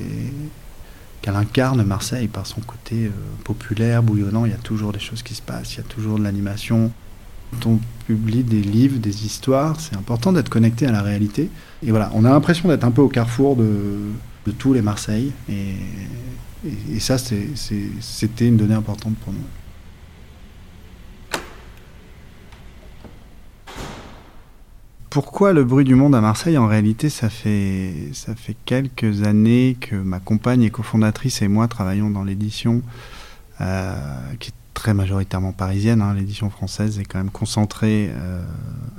qu'elle 1.21 1.35
incarne 1.35 1.83
Marseille 1.83 2.27
par 2.27 2.47
son 2.47 2.61
côté 2.61 3.05
euh, 3.05 3.11
populaire, 3.43 4.01
bouillonnant. 4.03 4.45
Il 4.45 4.51
y 4.51 4.55
a 4.55 4.57
toujours 4.57 4.91
des 4.91 4.99
choses 4.99 5.23
qui 5.23 5.35
se 5.35 5.41
passent, 5.41 5.75
il 5.75 5.77
y 5.77 5.81
a 5.81 5.83
toujours 5.83 6.17
de 6.17 6.23
l'animation. 6.23 6.91
On 7.65 7.79
publie 8.07 8.43
des 8.43 8.61
livres, 8.61 8.97
des 8.99 9.25
histoires, 9.25 9.79
c'est 9.79 9.95
important 9.95 10.33
d'être 10.33 10.49
connecté 10.49 10.85
à 10.85 10.91
la 10.91 11.01
réalité. 11.01 11.49
Et 11.85 11.91
voilà, 11.91 12.11
on 12.13 12.25
a 12.25 12.29
l'impression 12.29 12.69
d'être 12.69 12.83
un 12.83 12.91
peu 12.91 13.01
au 13.01 13.09
carrefour 13.09 13.55
de, 13.55 14.11
tous 14.57 14.73
les 14.73 14.81
Marseilles. 14.81 15.31
Et, 15.49 15.75
et 16.91 16.99
ça, 16.99 17.17
c'était 17.17 18.47
une 18.47 18.57
donnée 18.57 18.75
importante 18.75 19.15
pour 19.17 19.33
nous. 19.33 19.39
Pourquoi 25.11 25.51
le 25.51 25.65
bruit 25.65 25.83
du 25.83 25.93
monde 25.93 26.15
à 26.15 26.21
Marseille 26.21 26.57
En 26.57 26.67
réalité, 26.67 27.09
ça 27.09 27.29
fait, 27.29 27.93
ça 28.13 28.33
fait 28.33 28.55
quelques 28.63 29.23
années 29.23 29.75
que 29.77 29.97
ma 29.97 30.19
compagne 30.19 30.63
et 30.63 30.69
cofondatrice 30.69 31.41
et 31.41 31.49
moi 31.49 31.67
travaillons 31.67 32.09
dans 32.09 32.23
l'édition 32.23 32.81
euh, 33.59 33.93
qui 34.39 34.51
est 34.51 34.60
très 34.81 34.95
majoritairement 34.95 35.51
parisienne. 35.51 36.01
Hein. 36.01 36.15
L'édition 36.15 36.49
française 36.49 36.97
est 36.97 37.05
quand 37.05 37.19
même 37.19 37.29
concentrée 37.29 38.09
euh, 38.15 38.41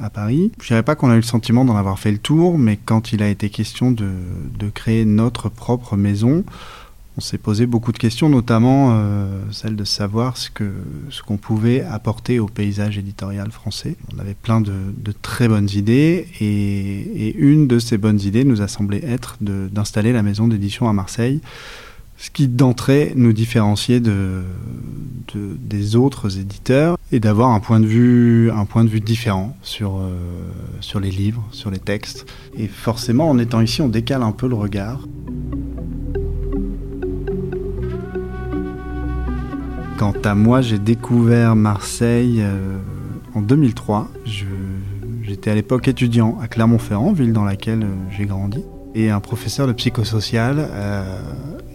à 0.00 0.10
Paris. 0.10 0.52
Je 0.60 0.68
dirais 0.68 0.84
pas 0.84 0.94
qu'on 0.94 1.10
a 1.10 1.14
eu 1.14 1.16
le 1.16 1.22
sentiment 1.22 1.64
d'en 1.64 1.74
avoir 1.74 1.98
fait 1.98 2.12
le 2.12 2.18
tour, 2.18 2.56
mais 2.56 2.76
quand 2.76 3.12
il 3.12 3.20
a 3.20 3.28
été 3.28 3.50
question 3.50 3.90
de, 3.90 4.06
créer 4.72 5.04
notre 5.04 5.48
propre 5.48 5.96
maison, 5.96 6.44
on 7.18 7.20
s'est 7.20 7.36
posé 7.36 7.66
beaucoup 7.66 7.90
de 7.90 7.98
questions, 7.98 8.28
notamment 8.28 8.90
euh, 8.92 9.42
celle 9.50 9.74
de 9.74 9.82
savoir 9.82 10.36
ce 10.36 10.50
qu'on 10.50 11.36
pouvait 11.36 11.82
apporter 11.82 12.38
au 12.38 12.46
paysage 12.46 12.96
éditorial 12.96 13.50
français. 13.50 13.96
On 14.14 14.20
avait 14.20 14.34
plein 14.34 14.60
de, 14.60 14.72
très 15.20 15.48
bonnes 15.48 15.68
idées 15.74 16.28
et, 16.40 17.34
une 17.36 17.66
de 17.66 17.80
ces 17.80 17.98
bonnes 17.98 18.20
idées 18.20 18.44
nous 18.44 18.62
a 18.62 18.68
semblé 18.68 19.00
être 19.04 19.36
d'installer 19.40 20.12
la 20.12 20.22
maison 20.22 20.46
d'édition 20.46 20.88
à 20.88 20.92
Marseille, 20.92 21.40
ce 22.22 22.30
qui 22.30 22.46
d'entrée 22.46 23.14
nous 23.16 23.32
différenciait 23.32 23.98
de, 23.98 24.44
des 25.34 25.96
autres 25.96 26.38
éditeurs 26.38 26.96
et 27.10 27.18
d'avoir 27.18 27.50
un 27.50 27.58
point 27.58 27.80
de 27.80 27.86
vue 27.86 29.00
différent 29.00 29.56
sur 29.62 29.96
euh, 29.96 30.14
sur 30.80 31.00
les 31.00 31.10
livres, 31.10 31.44
sur 31.50 31.72
les 31.72 31.80
textes. 31.80 32.26
Et 32.56 32.68
forcément, 32.68 33.28
en 33.28 33.38
étant 33.38 33.60
ici, 33.60 33.82
on 33.82 33.88
décale 33.88 34.22
un 34.22 34.30
peu 34.30 34.46
le 34.46 34.54
regard. 34.54 35.00
Quant 39.98 40.14
à 40.22 40.36
moi, 40.36 40.60
j'ai 40.60 40.78
découvert 40.78 41.56
Marseille 41.56 42.40
euh, 42.40 42.78
en 43.34 43.40
2003. 43.40 44.08
J'étais 45.24 45.50
à 45.50 45.56
l'époque 45.56 45.88
étudiant 45.88 46.38
à 46.40 46.46
Clermont-Ferrand, 46.46 47.12
ville 47.14 47.32
dans 47.32 47.44
laquelle 47.44 47.82
euh, 47.82 47.94
j'ai 48.16 48.26
grandi. 48.26 48.62
Et 48.94 49.10
un 49.10 49.20
professeur 49.20 49.66
de 49.66 49.72
psychosocial 49.72 50.68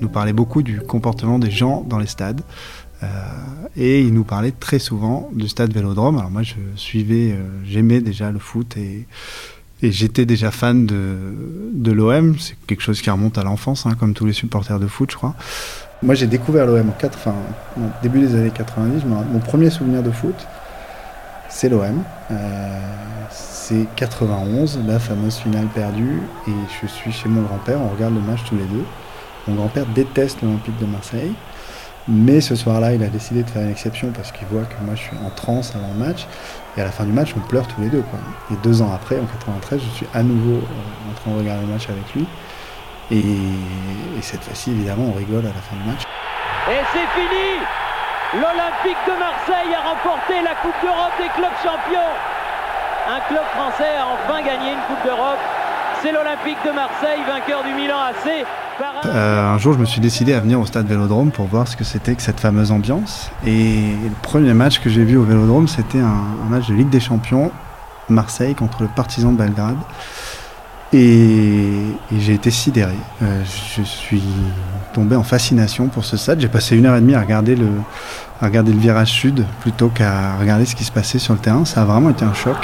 nous 0.01 0.09
parlait 0.09 0.33
beaucoup 0.33 0.61
du 0.61 0.81
comportement 0.81 1.39
des 1.39 1.51
gens 1.51 1.83
dans 1.87 1.99
les 1.99 2.07
stades. 2.07 2.41
et 3.75 4.01
il 4.01 4.13
nous 4.13 4.23
parlait 4.23 4.51
très 4.51 4.79
souvent 4.79 5.29
du 5.33 5.47
stade 5.47 5.73
Vélodrome. 5.73 6.17
Alors 6.17 6.31
moi, 6.31 6.43
je 6.43 6.55
suivais, 6.75 7.35
j'aimais 7.65 8.01
déjà 8.01 8.31
le 8.31 8.39
foot 8.39 8.75
et, 8.77 9.07
j'étais 9.83 10.25
déjà 10.25 10.49
fan 10.49 10.87
de, 10.87 11.15
de 11.73 11.91
l'OM. 11.91 12.37
C'est 12.39 12.55
quelque 12.65 12.81
chose 12.81 13.01
qui 13.01 13.11
remonte 13.11 13.37
à 13.37 13.43
l'enfance, 13.43 13.85
hein, 13.85 13.95
comme 13.99 14.13
tous 14.13 14.25
les 14.25 14.33
supporters 14.33 14.79
de 14.79 14.87
foot, 14.87 15.11
je 15.11 15.17
crois. 15.17 15.35
Moi, 16.03 16.13
j'ai 16.13 16.27
découvert 16.27 16.67
l'OM 16.67 16.91
au 16.91 17.81
début 18.03 18.19
des 18.19 18.35
années 18.35 18.51
90. 18.51 19.03
Mon 19.05 19.39
premier 19.39 19.71
souvenir 19.71 20.03
de 20.03 20.11
foot, 20.11 20.35
c'est 21.49 21.69
l'OM. 21.69 22.03
Euh, 22.29 22.79
c'est 23.31 23.87
91, 23.95 24.79
la 24.87 24.99
fameuse 24.99 25.37
finale 25.37 25.65
perdue. 25.73 26.21
Et 26.47 26.51
je 26.81 26.87
suis 26.87 27.11
chez 27.11 27.27
mon 27.27 27.41
grand-père, 27.41 27.81
on 27.81 27.89
regarde 27.89 28.13
le 28.13 28.21
match 28.21 28.41
tous 28.47 28.55
les 28.55 28.65
deux. 28.65 28.83
Mon 29.47 29.55
grand-père 29.55 29.85
déteste 29.87 30.41
l'Olympique 30.41 30.77
de 30.77 30.85
Marseille. 30.85 31.33
Mais 32.09 32.39
ce 32.39 32.55
soir-là, 32.55 32.93
il 32.93 33.03
a 33.03 33.07
décidé 33.07 33.43
de 33.43 33.49
faire 33.49 33.63
une 33.63 33.71
exception 33.71 34.11
parce 34.15 34.31
qu'il 34.31 34.47
voit 34.47 34.63
que 34.63 34.75
moi 34.85 34.95
je 34.95 35.01
suis 35.01 35.17
en 35.25 35.29
transe 35.29 35.75
avant 35.75 35.91
le 35.91 36.05
match. 36.05 36.25
Et 36.77 36.81
à 36.81 36.85
la 36.85 36.91
fin 36.91 37.03
du 37.03 37.11
match, 37.11 37.33
on 37.35 37.41
pleure 37.41 37.67
tous 37.67 37.81
les 37.81 37.89
deux. 37.89 38.03
Et 38.51 38.55
deux 38.63 38.81
ans 38.81 38.91
après, 38.93 39.19
en 39.19 39.25
93, 39.25 39.81
je 39.81 39.95
suis 39.95 40.07
à 40.13 40.23
nouveau 40.23 40.57
euh, 40.57 41.11
en 41.11 41.13
train 41.19 41.31
de 41.31 41.39
regarder 41.39 41.65
le 41.65 41.73
match 41.73 41.89
avec 41.89 42.13
lui. 42.15 42.25
Et, 43.11 44.21
cette 44.21 44.43
fois-ci, 44.43 44.71
évidemment, 44.71 45.11
on 45.13 45.17
rigole 45.17 45.45
à 45.45 45.55
la 45.55 45.61
fin 45.63 45.75
du 45.75 45.89
match. 45.89 46.03
Et 46.69 46.79
c'est 46.91 47.07
fini 47.15 47.59
L'Olympique 48.35 48.99
de 49.07 49.15
Marseille 49.19 49.71
a 49.73 49.89
remporté 49.89 50.41
la 50.43 50.55
Coupe 50.59 50.75
d'Europe 50.83 51.15
des 51.17 51.29
clubs 51.29 51.57
champions. 51.63 52.11
Un 53.07 53.19
club 53.27 53.45
français 53.55 53.95
a 53.95 54.07
enfin 54.15 54.43
gagné 54.43 54.73
une 54.73 54.83
Coupe 54.87 55.03
d'Europe. 55.05 55.39
C'est 56.01 56.11
l'Olympique 56.11 56.59
de 56.65 56.71
Marseille, 56.71 57.23
vainqueur 57.25 57.63
du 57.63 57.73
Milan 57.73 58.11
AC. 58.11 58.45
Euh, 59.05 59.53
un 59.53 59.57
jour, 59.57 59.73
je 59.73 59.79
me 59.79 59.85
suis 59.85 60.01
décidé 60.01 60.33
à 60.33 60.39
venir 60.39 60.59
au 60.59 60.65
stade 60.65 60.87
Vélodrome 60.87 61.31
pour 61.31 61.45
voir 61.47 61.67
ce 61.67 61.75
que 61.75 61.83
c'était 61.83 62.15
que 62.15 62.21
cette 62.21 62.39
fameuse 62.39 62.71
ambiance. 62.71 63.31
Et 63.45 63.75
le 64.03 64.11
premier 64.21 64.53
match 64.53 64.79
que 64.79 64.89
j'ai 64.89 65.03
vu 65.03 65.17
au 65.17 65.23
Vélodrome, 65.23 65.67
c'était 65.67 65.99
un, 65.99 66.49
match 66.49 66.67
de 66.67 66.73
Ligue 66.73 66.89
des 66.89 66.99
Champions, 66.99 67.51
Marseille 68.09 68.55
contre 68.55 68.83
le 68.83 68.89
Partizan 68.89 69.31
de 69.31 69.37
Belgrade. 69.37 69.77
Et, 70.93 71.83
j'ai 72.17 72.33
été 72.33 72.51
sidéré. 72.51 72.95
Euh, 73.21 73.43
je 73.75 73.81
suis 73.81 74.23
tombé 74.93 75.15
en 75.15 75.23
fascination 75.23 75.87
pour 75.87 76.05
ce 76.05 76.15
stade. 76.17 76.39
J'ai 76.39 76.47
passé 76.47 76.77
une 76.77 76.85
heure 76.85 76.95
et 76.95 77.01
demie 77.01 77.15
à 77.15 77.21
regarder 77.21 77.55
le, 77.55 77.69
à 78.41 78.45
regarder 78.45 78.71
le 78.71 78.79
virage 78.79 79.11
sud 79.11 79.45
plutôt 79.61 79.89
qu'à 79.89 80.35
regarder 80.39 80.65
ce 80.65 80.75
qui 80.75 80.83
se 80.83 80.91
passait 80.91 81.19
sur 81.19 81.33
le 81.33 81.39
terrain. 81.39 81.65
Ça 81.65 81.81
a 81.81 81.85
vraiment 81.85 82.09
été 82.09 82.23
un 82.23 82.33
choc. 82.33 82.57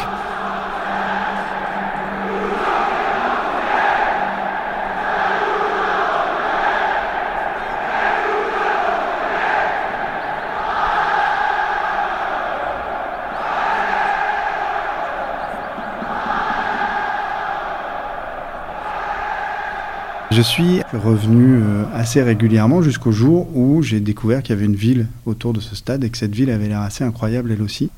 Je 20.35 20.41
suis 20.41 20.81
revenu 20.93 21.61
euh, 21.61 21.83
assez 21.93 22.23
régulièrement 22.23 22.81
jusqu'au 22.81 23.11
jour 23.11 23.55
où 23.55 23.83
j'ai 23.83 23.99
découvert 23.99 24.41
qu'il 24.41 24.55
y 24.55 24.57
avait 24.57 24.65
une 24.65 24.75
ville 24.75 25.05
autour 25.27 25.53
de 25.53 25.59
ce 25.59 25.75
stade 25.75 26.03
et 26.03 26.09
que 26.09 26.17
cette 26.17 26.33
ville 26.33 26.49
avait 26.49 26.67
l'air 26.67 26.81
assez 26.81 27.03
incroyable 27.03 27.51
elle 27.51 27.61
aussi. 27.61 27.91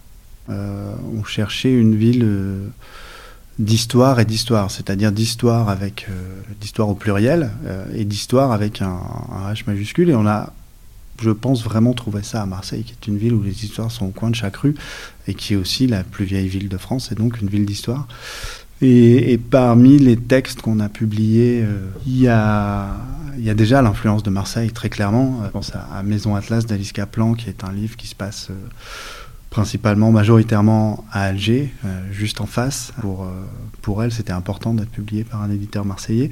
Euh, 0.50 0.94
on 1.18 1.24
cherchait 1.24 1.74
une 1.74 1.96
ville 1.96 2.24
euh, 2.26 2.68
d'histoire 3.58 4.20
et 4.20 4.26
d'histoire, 4.26 4.70
c'est-à-dire 4.70 5.14
d'histoire 5.14 5.70
avec 5.70 6.08
d'histoire 6.60 6.90
au 6.90 6.96
pluriel 6.96 7.52
et 7.94 8.04
d'histoire 8.04 8.52
avec 8.52 8.82
un, 8.82 9.00
un, 9.32 9.54
H 9.54 9.64
majuscule. 9.66 10.10
Et 10.10 10.16
on 10.16 10.28
a, 10.28 10.52
je 11.22 11.30
pense, 11.30 11.64
vraiment 11.64 11.94
trouvé 11.94 12.22
ça 12.22 12.42
à 12.42 12.46
Marseille, 12.46 12.84
qui 12.84 12.92
est 12.92 13.08
une 13.08 13.18
ville 13.18 13.34
où 13.34 13.44
les 13.44 13.64
histoires 13.64 13.92
sont 13.92 14.08
au 14.08 14.12
coin 14.12 14.30
de 14.30 14.36
chaque 14.36 14.58
rue 14.58 14.76
et 15.30 15.36
qui 15.36 15.54
est 15.54 15.58
aussi 15.58 15.88
la 15.88 16.04
plus 16.04 16.26
vieille 16.26 16.50
ville 16.50 16.68
de 16.68 16.78
France 16.78 17.14
et 17.14 17.16
donc 17.16 17.40
une 17.40 17.48
ville 17.48 17.66
d'histoire. 17.66 18.10
Et, 18.82 19.38
parmi 19.38 19.98
les 20.00 20.18
textes 20.18 20.62
qu'on 20.62 20.80
a 20.80 20.90
publiés, 20.90 21.64
euh, 21.64 21.88
il, 22.06 22.20
y 22.20 22.28
a, 22.28 22.94
déjà 23.56 23.82
l'influence 23.82 24.24
de 24.24 24.30
Marseille, 24.30 24.72
très 24.72 24.90
clairement. 24.90 25.42
Je 25.46 25.50
pense 25.50 25.72
à, 25.74 26.04
Maison 26.04 26.36
Atlas 26.36 26.66
d'Alice 26.66 26.92
Kaplan, 26.92 27.34
qui 27.34 27.50
est 27.50 27.64
un 27.64 27.72
livre 27.72 27.96
qui 27.96 28.08
se 28.08 28.16
passe 28.16 28.50
euh, 28.50 28.54
principalement, 29.50 30.12
majoritairement 30.12 31.06
à 31.12 31.24
Alger, 31.24 31.74
euh, 31.86 32.02
juste 32.12 32.42
en 32.42 32.46
face. 32.46 32.92
Pour, 33.00 33.28
pour 33.82 34.04
elle, 34.04 34.12
c'était 34.12 34.34
important 34.34 34.74
d'être 34.74 34.92
publié 34.92 35.24
par 35.24 35.42
un 35.42 35.50
éditeur 35.50 35.86
marseillais. 35.86 36.32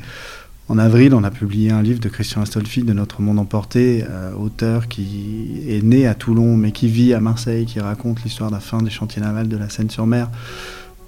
En 0.70 0.78
avril, 0.78 1.14
on 1.14 1.24
a 1.24 1.32
publié 1.32 1.72
un 1.72 1.82
livre 1.82 2.00
de 2.00 2.10
Christian 2.10 2.42
Astolfi, 2.42 2.84
de 2.84 2.94
Notre 2.94 3.22
Monde 3.22 3.38
Emporté, 3.38 4.06
auteur 4.40 4.88
qui 4.88 5.62
est 5.68 5.84
né 5.84 6.08
à 6.08 6.16
Toulon, 6.16 6.56
mais 6.56 6.72
qui 6.72 6.88
vit 6.88 7.14
à 7.14 7.20
Marseille, 7.20 7.66
qui 7.66 7.82
raconte 7.82 8.24
l'histoire 8.24 8.50
de 8.50 8.56
la 8.56 8.62
fin 8.62 8.82
des 8.82 8.90
chantiers 8.90 9.22
navals 9.22 9.50
de 9.50 9.58
la 9.58 9.68
Seine-sur-Mer. 9.70 10.30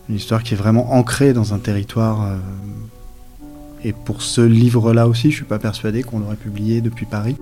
Une 0.10 0.16
histoire 0.16 0.44
qui 0.44 0.54
est 0.54 0.58
vraiment 0.58 0.94
ancrée 0.94 1.34
dans 1.34 1.54
un 1.54 1.60
territoire. 1.60 2.24
Euh, 2.24 2.38
et 3.84 3.94
pour 3.94 4.22
ce 4.22 4.42
livre-là 4.42 5.08
aussi, 5.08 5.32
je 5.32 5.38
suis 5.38 5.46
pas 5.46 5.60
persuadé 5.60 6.04
qu'on 6.04 6.20
l'aurait 6.20 6.36
publié 6.36 6.82
depuis 6.82 7.06
Paris. 7.06 7.36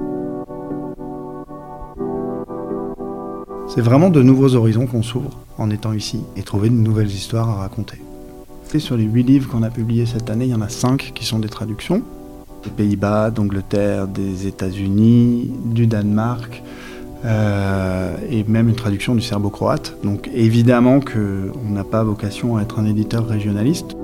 C'est 3.67 3.81
vraiment 3.81 4.09
de 4.09 4.21
nouveaux 4.21 4.55
horizons 4.55 4.85
qu'on 4.85 5.03
s'ouvre 5.03 5.39
en 5.57 5.69
étant 5.69 5.93
ici 5.93 6.21
et 6.35 6.43
trouver 6.43 6.69
de 6.69 6.75
nouvelles 6.75 7.11
histoires 7.11 7.49
à 7.49 7.55
raconter. 7.55 7.97
Sur 8.79 8.97
les 8.97 9.03
huit 9.03 9.23
livres 9.23 9.49
qu'on 9.49 9.61
a 9.61 9.69
publiés 9.69 10.07
cette 10.07 10.31
année, 10.31 10.45
il 10.45 10.51
y 10.51 10.55
en 10.55 10.61
a 10.61 10.69
cinq 10.69 11.11
qui 11.13 11.25
sont 11.25 11.37
des 11.37 11.47
traductions. 11.47 12.01
Des 12.63 12.71
Pays-Bas, 12.71 13.29
d'Angleterre, 13.29 14.07
des 14.07 14.47
États-Unis, 14.47 15.51
du 15.65 15.85
Danemark, 15.85 16.63
euh, 17.25 18.17
et 18.29 18.43
même 18.45 18.69
une 18.69 18.75
traduction 18.75 19.15
du 19.15 19.21
serbo-croate. 19.21 19.95
Donc 20.03 20.29
évidemment 20.33 20.99
qu'on 20.99 21.69
n'a 21.69 21.83
pas 21.83 22.03
vocation 22.03 22.57
à 22.57 22.63
être 22.63 22.79
un 22.79 22.85
éditeur 22.85 23.27
régionaliste. 23.27 23.95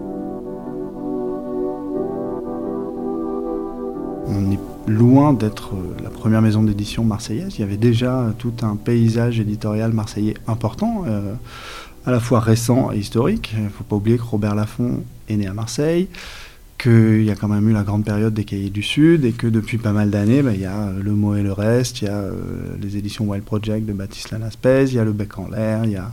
On 4.28 4.52
est 4.52 4.60
loin 4.88 5.34
d'être 5.34 5.74
la 6.04 6.10
première 6.10 6.42
maison 6.42 6.64
d'édition 6.64 7.04
marseillaise. 7.04 7.56
Il 7.58 7.62
y 7.62 7.64
avait 7.64 7.78
déjà 7.78 8.34
tout 8.38 8.54
un 8.62 8.76
paysage 8.76 9.40
éditorial 9.40 9.92
marseillais 9.92 10.36
important, 10.48 11.04
euh, 11.08 11.34
à 12.06 12.12
la 12.12 12.20
fois 12.20 12.40
récent 12.40 12.92
et 12.92 12.98
historique. 12.98 13.54
Il 13.58 13.66
ne 13.66 13.70
faut 13.70 13.84
pas 13.84 13.96
oublier 13.96 14.18
que 14.18 14.24
Robert 14.24 14.56
Laffont 14.56 15.04
est 15.28 15.36
né 15.36 15.48
à 15.48 15.54
Marseille 15.54 16.08
qu'il 16.80 17.24
y 17.24 17.30
a 17.30 17.36
quand 17.36 17.50
même 17.50 17.68
eu 17.70 17.74
la 17.74 17.84
grande 17.84 18.06
période 18.06 18.34
des 18.34 18.46
cahiers 18.46 18.70
du 18.70 18.82
Sud 18.82 19.26
et 19.26 19.34
que 19.34 19.48
depuis 19.48 19.78
pas 19.78 19.92
mal 19.92 20.10
d'années, 20.10 20.42
bah, 20.42 20.52
il 20.54 20.62
y 20.62 20.66
a 20.66 20.92
Le 20.98 21.12
mot 21.12 21.36
et 21.36 21.44
le 21.44 21.52
reste, 21.52 22.02
il 22.02 22.06
y 22.06 22.08
a 22.08 22.16
euh, 22.16 22.34
les 22.82 22.98
éditions 22.98 23.26
Wild 23.26 23.44
Project 23.44 23.86
de 23.86 23.94
Baptiste 23.94 24.32
Lanaspez, 24.32 24.86
il 24.88 24.96
y 24.96 25.00
a 25.00 25.04
Le 25.04 25.12
bec 25.12 25.38
en 25.38 25.50
l'air, 25.50 25.82
il 25.84 25.92
y 25.92 25.98
a 25.98 26.12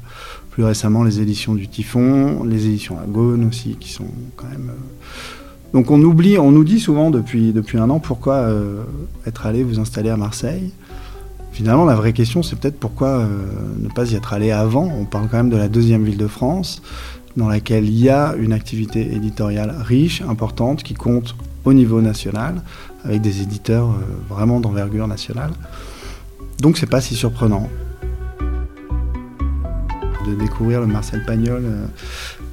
plus 0.50 0.64
récemment 0.64 1.04
les 1.04 1.20
éditions 1.20 1.54
du 1.54 1.68
Typhon, 1.68 2.44
les 2.44 2.66
éditions 2.66 2.98
Agone 2.98 3.46
aussi, 3.46 3.76
qui 3.78 3.92
sont 3.92 4.10
quand 4.36 4.48
même... 4.48 4.70
Euh... 4.70 5.72
Donc 5.72 5.90
on 5.90 6.02
oublie, 6.02 6.38
on 6.38 6.50
nous 6.50 6.64
dit 6.64 6.80
souvent 6.80 7.10
depuis, 7.10 7.52
depuis 7.52 7.78
un 7.78 7.88
an 7.90 7.98
pourquoi 7.98 8.34
euh, 8.34 8.82
être 9.26 9.46
allé 9.46 9.62
vous 9.62 9.78
installer 9.78 10.10
à 10.10 10.16
Marseille. 10.16 10.72
Finalement, 11.52 11.84
la 11.86 11.94
vraie 11.94 12.12
question, 12.12 12.42
c'est 12.42 12.56
peut-être 12.56 12.78
pourquoi 12.78 13.08
euh, 13.08 13.28
ne 13.80 13.88
pas 13.88 14.10
y 14.10 14.14
être 14.14 14.32
allé 14.34 14.50
avant. 14.50 14.84
On 14.84 15.04
parle 15.04 15.28
quand 15.30 15.38
même 15.38 15.48
de 15.48 15.56
la 15.56 15.68
deuxième 15.68 16.04
ville 16.04 16.18
de 16.18 16.26
France 16.26 16.82
dans 17.36 17.48
laquelle 17.48 17.84
il 17.84 17.98
y 17.98 18.08
a 18.08 18.34
une 18.38 18.52
activité 18.52 19.14
éditoriale 19.14 19.74
riche, 19.78 20.22
importante, 20.22 20.82
qui 20.82 20.94
compte 20.94 21.36
au 21.64 21.72
niveau 21.72 22.00
national, 22.00 22.62
avec 23.04 23.20
des 23.20 23.42
éditeurs 23.42 23.90
euh, 23.90 23.94
vraiment 24.28 24.60
d'envergure 24.60 25.06
nationale. 25.06 25.50
Donc 26.60 26.78
c'est 26.78 26.86
pas 26.86 27.00
si 27.00 27.14
surprenant 27.14 27.68
de 30.26 30.34
découvrir 30.34 30.80
le 30.80 30.86
Marcel 30.86 31.24
Pagnol 31.24 31.62
euh, 31.64 31.86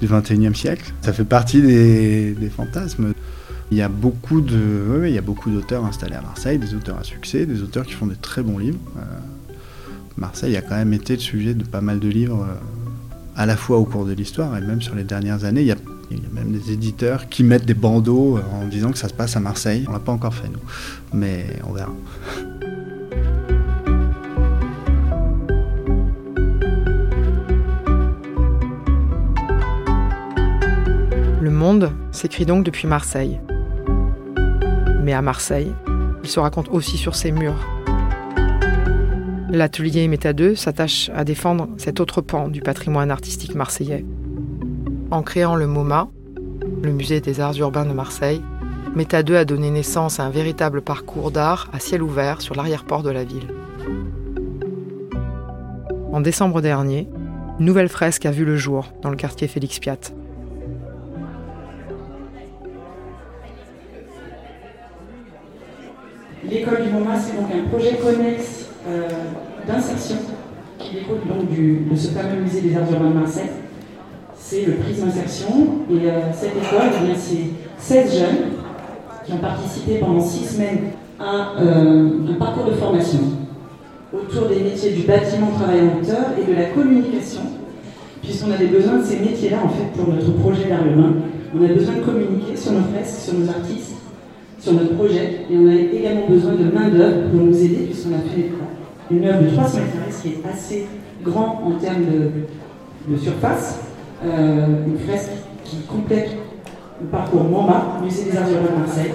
du 0.02 0.08
21e 0.08 0.54
siècle. 0.54 0.94
Ça 1.02 1.14
fait 1.14 1.24
partie 1.24 1.62
des, 1.62 2.52
fantasmes. 2.56 3.14
Il 3.72 3.78
y 3.78 3.82
a 3.82 3.90
beaucoup 3.90 4.42
de, 4.42 5.06
il 5.06 5.14
y 5.14 5.18
a 5.18 5.22
beaucoup 5.22 5.50
d'auteurs 5.50 5.86
installés 5.86 6.16
à 6.16 6.22
Marseille, 6.22 6.60
des 6.60 6.76
auteurs 6.76 6.98
à 7.00 7.04
succès, 7.04 7.46
des 7.46 7.62
auteurs 7.62 7.86
qui 7.86 7.94
font 7.94 8.08
des 8.08 8.16
très 8.16 8.44
bons 8.44 8.58
livres. 8.58 8.80
Euh, 8.98 9.02
Marseille 10.18 10.56
a 10.58 10.62
quand 10.62 10.76
même 10.76 10.94
été 10.94 11.14
le 11.14 11.22
sujet 11.22 11.54
de 11.54 11.64
pas 11.64 11.82
mal 11.82 12.00
de 12.00 12.08
livres 12.08 12.46
à 13.36 13.46
la 13.46 13.58
fois 13.58 13.78
au 13.78 13.86
cours 13.86 14.06
de 14.06 14.14
l'histoire 14.14 14.56
et 14.58 14.62
même 14.62 14.82
sur 14.82 14.96
les 14.96 15.04
dernières 15.04 15.46
années. 15.46 15.62
Il 15.62 15.68
y, 15.68 15.72
a, 15.72 15.78
même 16.32 16.52
des 16.52 16.72
éditeurs 16.72 17.28
qui 17.30 17.44
mettent 17.44 17.66
des 17.66 17.74
bandeaux 17.74 18.40
en 18.54 18.68
disant 18.68 18.92
que 18.92 18.98
ça 18.98 19.10
se 19.10 19.14
passe 19.14 19.36
à 19.36 19.40
Marseille. 19.40 19.86
On 19.90 19.94
l'a 19.94 20.00
pas 20.00 20.12
encore 20.12 20.34
fait 20.34 20.50
nous, 20.50 20.60
mais 21.14 21.46
on 21.68 21.74
verra. 21.74 21.94
Le 31.42 31.50
monde 31.50 31.92
s'écrit 32.12 32.46
donc 32.46 32.64
depuis 32.64 32.88
Marseille. 32.88 33.40
Mais 35.02 35.14
à 35.14 35.22
Marseille, 35.22 35.74
il 36.24 36.30
se 36.30 36.40
raconte 36.40 36.70
aussi 36.70 36.98
sur 36.98 37.16
ses 37.16 37.32
murs. 37.32 37.73
L'atelier 39.54 40.08
Méta 40.08 40.34
2 40.34 40.56
s'attache 40.56 41.12
à 41.14 41.24
défendre 41.24 41.70
cet 41.78 42.00
autre 42.00 42.22
pan 42.22 42.48
du 42.48 42.62
patrimoine 42.62 43.12
artistique 43.12 43.54
marseillais. 43.54 44.04
En 45.12 45.22
créant 45.22 45.56
le 45.56 45.68
MoMA, 45.68 46.10
le 46.82 46.92
musée 46.92 47.22
des 47.22 47.40
arts 47.40 47.56
urbains 47.60 47.86
de 47.86 47.94
Marseille, 47.94 48.42
Méta 48.96 49.22
2 49.22 49.36
a 49.36 49.46
donné 49.46 49.70
naissance 49.70 50.20
à 50.20 50.24
un 50.24 50.32
véritable 50.32 50.82
parcours 50.82 51.30
d'art 51.30 51.70
à 51.72 51.80
ciel 51.80 52.02
ouvert 52.02 52.42
sur 52.42 52.56
l'arrière-port 52.56 53.04
de 53.04 53.12
la 53.12 53.24
ville. 53.24 53.54
En 56.12 56.20
décembre 56.20 56.60
dernier, 56.60 57.08
une 57.60 57.68
nouvelle 57.68 57.90
fresque 57.90 58.26
a 58.26 58.32
vu 58.32 58.46
le 58.46 58.58
jour 58.58 58.92
dans 59.04 59.12
le 59.12 59.16
quartier 59.16 59.48
Félix 59.48 59.78
Piat. 59.78 60.00
L'école 66.44 66.82
du 66.86 66.90
MoMA, 66.90 67.20
c'est 67.20 67.36
donc 67.36 67.52
un 67.54 67.70
projet 67.70 67.98
connexe 67.98 68.63
euh, 68.88 69.08
d'insertion 69.68 70.18
qui 70.78 70.96
découle 70.96 71.20
donc 71.28 71.50
de 71.50 71.96
ce 71.96 72.10
fameux 72.10 72.42
musée 72.42 72.62
des 72.62 72.76
arts 72.76 72.92
urbains 72.92 73.10
de 73.10 73.20
Marseille. 73.20 73.50
C'est 74.38 74.66
le 74.66 74.74
Prisme 74.74 75.08
Insertion. 75.08 75.68
Et 75.90 76.10
euh, 76.10 76.20
cette 76.34 76.52
école, 76.52 76.90
eh 77.10 77.16
c'est 77.16 77.48
16 77.78 78.20
jeunes 78.20 78.38
qui 79.26 79.34
ont 79.34 79.38
participé 79.38 80.00
pendant 80.00 80.20
6 80.20 80.56
semaines 80.56 80.80
à 81.20 81.62
euh, 81.62 82.10
un 82.30 82.34
parcours 82.34 82.66
de 82.66 82.72
formation 82.74 83.20
autour 84.14 84.48
des 84.48 84.60
métiers 84.60 84.92
du 84.92 85.04
bâtiment, 85.04 85.52
travail 85.52 85.82
en 85.82 86.00
hauteur 86.00 86.26
et 86.38 86.52
de 86.52 86.56
la 86.56 86.66
communication, 86.66 87.42
puisqu'on 88.22 88.52
avait 88.52 88.68
besoin 88.68 89.00
de 89.00 89.04
ces 89.04 89.20
métiers-là 89.20 89.58
en 89.64 89.70
fait 89.70 89.92
pour 89.96 90.14
notre 90.14 90.32
projet 90.34 90.70
d'art 90.70 90.86
urbain. 90.86 91.14
On 91.56 91.64
a 91.64 91.68
besoin 91.68 91.96
de 91.96 92.02
communiquer 92.02 92.56
sur 92.56 92.74
nos 92.74 92.84
fresques, 92.94 93.22
sur 93.22 93.34
nos 93.34 93.50
artistes, 93.50 93.96
sur 94.60 94.74
notre 94.74 94.96
projet, 94.96 95.46
et 95.50 95.58
on 95.58 95.68
a 95.68 95.74
également 95.74 96.28
besoin 96.28 96.54
de 96.54 96.64
main-d'œuvre 96.66 97.30
pour 97.32 97.42
nous 97.42 97.64
aider, 97.64 97.88
puisqu'on 97.90 98.14
a 98.14 98.22
fait 98.34 98.50
une 99.18 99.26
œuvre 99.26 99.44
de 99.44 99.50
300 99.50 99.78
mètres 99.78 99.92
carrés, 99.94 100.12
qui 100.22 100.28
est 100.30 100.52
assez 100.52 100.88
grand 101.24 101.62
en 101.66 101.72
termes 101.80 102.06
de, 102.06 103.18
surface, 103.18 103.80
euh, 104.26 104.86
une 104.88 104.98
fresque 105.00 105.32
qui 105.64 105.82
complète 105.82 106.32
le 107.02 107.08
parcours 107.08 107.44
MoMA, 107.44 108.00
Musée 108.02 108.32
des 108.32 108.38
Arts 108.38 108.48
de 108.48 108.80
Marseille. 108.80 109.12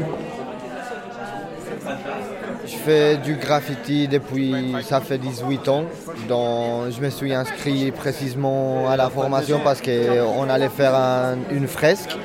Je 2.67 2.77
fais 2.77 3.17
du 3.17 3.37
graffiti 3.37 4.09
depuis, 4.09 4.55
ça 4.83 5.01
fait 5.01 5.17
18 5.17 5.69
ans. 5.69 5.85
Donc, 6.29 6.91
je 6.91 7.01
me 7.01 7.09
suis 7.09 7.33
inscrit 7.33 7.91
précisément 7.93 8.89
à 8.91 8.97
la 8.97 9.09
formation 9.09 9.61
parce 9.65 9.81
qu'on 9.81 10.51
allait 10.51 10.69
faire 10.69 10.95
un, 10.95 11.39
une 11.51 11.67
fresque. 11.67 12.17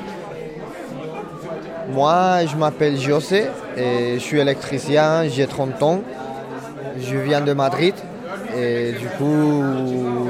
Moi, 1.92 2.44
je 2.46 2.56
m'appelle 2.56 2.98
José 2.98 3.44
et 3.76 4.14
je 4.14 4.18
suis 4.18 4.38
électricien, 4.38 5.28
j'ai 5.28 5.46
30 5.46 5.82
ans. 5.82 6.00
Je 6.98 7.16
viens 7.16 7.40
de 7.40 7.52
Madrid 7.52 7.94
et 8.56 8.92
du 8.92 9.08
coup, 9.18 9.62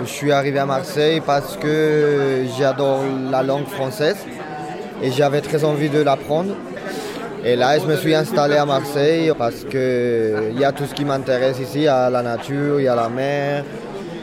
je 0.05 0.09
suis 0.09 0.33
arrivé 0.33 0.59
à 0.59 0.67
Marseille 0.67 1.21
parce 1.25 1.57
que 1.57 2.45
j'adore 2.59 3.01
la 3.31 3.43
langue 3.43 3.67
française 3.67 4.17
et 5.03 5.11
j'avais 5.11 5.43
très 5.43 5.65
envie 5.65 5.91
de 5.91 6.01
l'apprendre. 6.01 6.55
Et 7.45 7.57
là, 7.57 7.79
je 7.79 7.85
me 7.85 7.97
suis 7.97 8.15
installé 8.15 8.57
à 8.57 8.65
Marseille 8.65 9.31
parce 9.37 9.65
qu'il 9.65 10.59
y 10.59 10.65
a 10.65 10.73
tout 10.73 10.87
ce 10.87 10.95
qui 10.95 11.05
m'intéresse 11.05 11.59
ici. 11.59 11.81
Il 11.81 11.83
y 11.83 11.89
a 11.89 12.09
la 12.09 12.23
nature, 12.23 12.81
il 12.81 12.85
y 12.85 12.89
a 12.89 12.95
la 12.95 13.11
mer, 13.11 13.65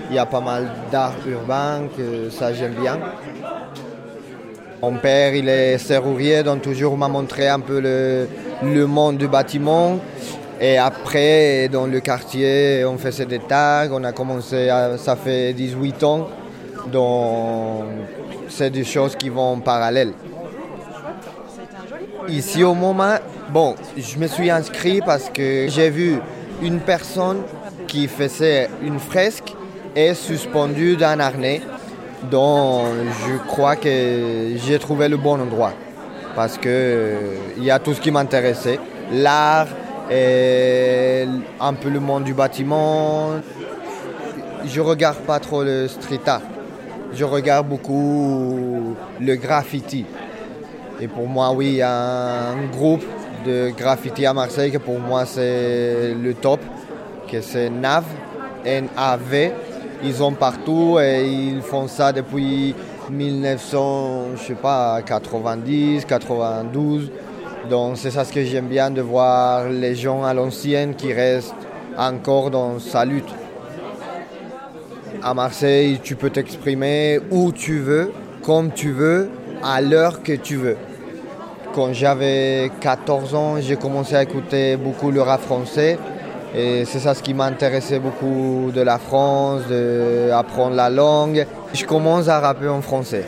il 0.09 0.15
y 0.15 0.19
a 0.19 0.25
pas 0.25 0.41
mal 0.41 0.71
d'art 0.91 1.13
urbain, 1.27 1.81
que 1.95 2.31
ça 2.31 2.53
j'aime 2.53 2.73
bien. 2.73 2.97
Mon 4.81 4.93
père, 4.93 5.35
il 5.35 5.47
est 5.47 5.77
serrurier, 5.77 6.41
donc 6.41 6.63
toujours 6.63 6.97
m'a 6.97 7.07
montré 7.07 7.47
un 7.47 7.59
peu 7.59 7.79
le, 7.79 8.27
le 8.63 8.87
monde 8.87 9.17
du 9.17 9.27
bâtiment. 9.27 9.99
Et 10.63 10.77
après, 10.77 11.69
dans 11.69 11.87
le 11.87 11.99
quartier, 12.01 12.85
on 12.85 12.95
faisait 12.99 13.25
des 13.25 13.39
tags. 13.39 13.89
On 13.91 14.03
a 14.03 14.11
commencé, 14.11 14.69
ça 14.97 15.15
fait 15.15 15.53
18 15.53 16.03
ans. 16.03 16.29
Donc, 16.85 17.85
c'est 18.47 18.69
des 18.69 18.83
choses 18.83 19.15
qui 19.15 19.29
vont 19.29 19.53
en 19.53 19.59
parallèle. 19.59 20.13
Ici, 22.27 22.63
au 22.63 22.75
moment, 22.75 23.15
bon, 23.49 23.73
je 23.97 24.19
me 24.19 24.27
suis 24.27 24.51
inscrit 24.51 25.01
parce 25.03 25.31
que 25.31 25.65
j'ai 25.67 25.89
vu 25.89 26.19
une 26.61 26.79
personne 26.79 27.41
qui 27.87 28.07
faisait 28.07 28.69
une 28.83 28.99
fresque 28.99 29.55
et 29.95 30.13
suspendue 30.13 30.95
d'un 30.95 31.19
harnais. 31.19 31.61
Donc, 32.29 32.85
je 33.25 33.37
crois 33.47 33.75
que 33.75 34.51
j'ai 34.63 34.77
trouvé 34.77 35.09
le 35.09 35.17
bon 35.17 35.41
endroit 35.41 35.73
parce 36.35 36.59
que 36.59 37.15
il 37.57 37.63
y 37.63 37.71
a 37.71 37.79
tout 37.79 37.95
ce 37.95 37.99
qui 37.99 38.11
m'intéressait, 38.11 38.79
l'art 39.11 39.67
et 40.11 41.25
un 41.59 41.73
peu 41.73 41.89
le 41.89 41.99
monde 41.99 42.23
du 42.23 42.33
bâtiment. 42.33 43.31
Je 44.65 44.81
regarde 44.81 45.17
pas 45.17 45.39
trop 45.39 45.63
le 45.63 45.87
street 45.87 46.19
art. 46.27 46.41
Je 47.13 47.23
regarde 47.23 47.67
beaucoup 47.67 48.95
le 49.19 49.35
graffiti. 49.35 50.05
Et 50.99 51.07
pour 51.07 51.27
moi, 51.27 51.51
oui, 51.51 51.67
il 51.67 51.75
y 51.75 51.81
a 51.81 52.49
un 52.51 52.67
groupe 52.71 53.03
de 53.45 53.71
graffiti 53.75 54.25
à 54.25 54.33
Marseille 54.33 54.71
que 54.71 54.77
pour 54.77 54.99
moi 54.99 55.25
c'est 55.25 56.13
le 56.13 56.33
top, 56.35 56.59
que 57.31 57.41
c'est 57.41 57.69
NAV, 57.69 58.03
N-A-V. 58.65 59.51
Ils 60.03 60.23
ont 60.23 60.33
partout 60.33 60.99
et 60.99 61.27
ils 61.27 61.61
font 61.61 61.87
ça 61.87 62.11
depuis 62.11 62.75
1900, 63.09 64.35
je 64.37 64.41
sais 64.41 64.53
pas, 64.55 65.01
90, 65.01 66.05
92. 66.05 67.11
Donc 67.69 67.97
c'est 67.97 68.11
ça 68.11 68.25
ce 68.25 68.33
que 68.33 68.43
j'aime 68.43 68.67
bien 68.67 68.89
de 68.89 69.01
voir 69.01 69.69
les 69.69 69.95
gens 69.95 70.23
à 70.23 70.33
l'ancienne 70.33 70.95
qui 70.95 71.13
restent 71.13 71.53
encore 71.97 72.49
dans 72.49 72.79
sa 72.79 73.05
lutte. 73.05 73.29
À 75.23 75.33
Marseille, 75.33 75.99
tu 76.01 76.15
peux 76.15 76.29
t'exprimer 76.29 77.19
où 77.29 77.51
tu 77.51 77.79
veux, 77.79 78.11
comme 78.43 78.71
tu 78.71 78.91
veux, 78.91 79.29
à 79.63 79.81
l'heure 79.81 80.23
que 80.23 80.33
tu 80.33 80.55
veux. 80.55 80.77
Quand 81.75 81.93
j'avais 81.93 82.71
14 82.81 83.35
ans, 83.35 83.55
j'ai 83.61 83.75
commencé 83.75 84.15
à 84.15 84.23
écouter 84.23 84.75
beaucoup 84.77 85.11
le 85.11 85.21
rap 85.21 85.41
français. 85.41 85.99
Et 86.53 86.83
c'est 86.85 86.99
ça 86.99 87.13
ce 87.13 87.23
qui 87.23 87.33
m'intéressait 87.33 87.99
beaucoup 87.99 88.71
de 88.73 88.81
la 88.81 88.97
France, 88.97 89.61
d'apprendre 89.69 90.75
la 90.75 90.89
langue. 90.89 91.45
Je 91.73 91.85
commence 91.85 92.27
à 92.27 92.39
rapper 92.39 92.67
en 92.67 92.81
français. 92.81 93.23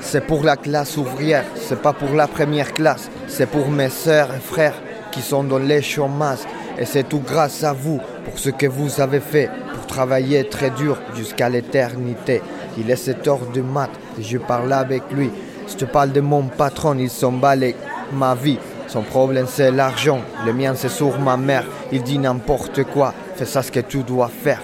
C'est 0.00 0.26
pour 0.26 0.42
la 0.42 0.56
classe 0.56 0.96
ouvrière, 0.96 1.44
c'est 1.54 1.80
pas 1.80 1.92
pour 1.92 2.14
la 2.14 2.26
première 2.26 2.72
classe, 2.72 3.10
c'est 3.28 3.46
pour 3.46 3.68
mes 3.68 3.90
sœurs 3.90 4.34
et 4.34 4.40
frères 4.40 4.80
qui 5.10 5.20
sont 5.20 5.44
dans 5.44 5.58
les 5.58 5.82
chômages. 5.82 6.40
Et 6.78 6.84
c'est 6.84 7.04
tout 7.04 7.20
grâce 7.20 7.62
à 7.62 7.72
vous, 7.72 8.00
pour 8.24 8.38
ce 8.38 8.50
que 8.50 8.66
vous 8.66 9.00
avez 9.00 9.20
fait, 9.20 9.48
pour 9.72 9.86
travailler 9.86 10.48
très 10.48 10.70
dur 10.70 10.98
jusqu'à 11.14 11.48
l'éternité. 11.48 12.42
Il 12.76 12.90
est 12.90 12.96
7 12.96 13.28
heures 13.28 13.46
de 13.54 13.60
mat, 13.60 13.90
je 14.18 14.38
parle 14.38 14.72
avec 14.72 15.02
lui. 15.12 15.30
Je 15.68 15.74
te 15.74 15.84
parle 15.84 16.12
de 16.12 16.20
mon 16.20 16.42
patron, 16.42 16.96
il 16.98 17.10
s'emballe 17.10 17.74
ma 18.12 18.34
vie. 18.34 18.58
Son 18.88 19.02
problème 19.02 19.46
c'est 19.48 19.70
l'argent, 19.70 20.20
le 20.44 20.52
mien 20.52 20.74
c'est 20.74 20.88
sur 20.88 21.18
ma 21.18 21.36
mère. 21.36 21.64
Il 21.92 22.02
dit 22.02 22.18
n'importe 22.18 22.84
quoi, 22.84 23.14
fais 23.36 23.44
ça 23.44 23.62
ce 23.62 23.70
que 23.70 23.80
tu 23.80 24.02
dois 24.02 24.28
faire. 24.28 24.60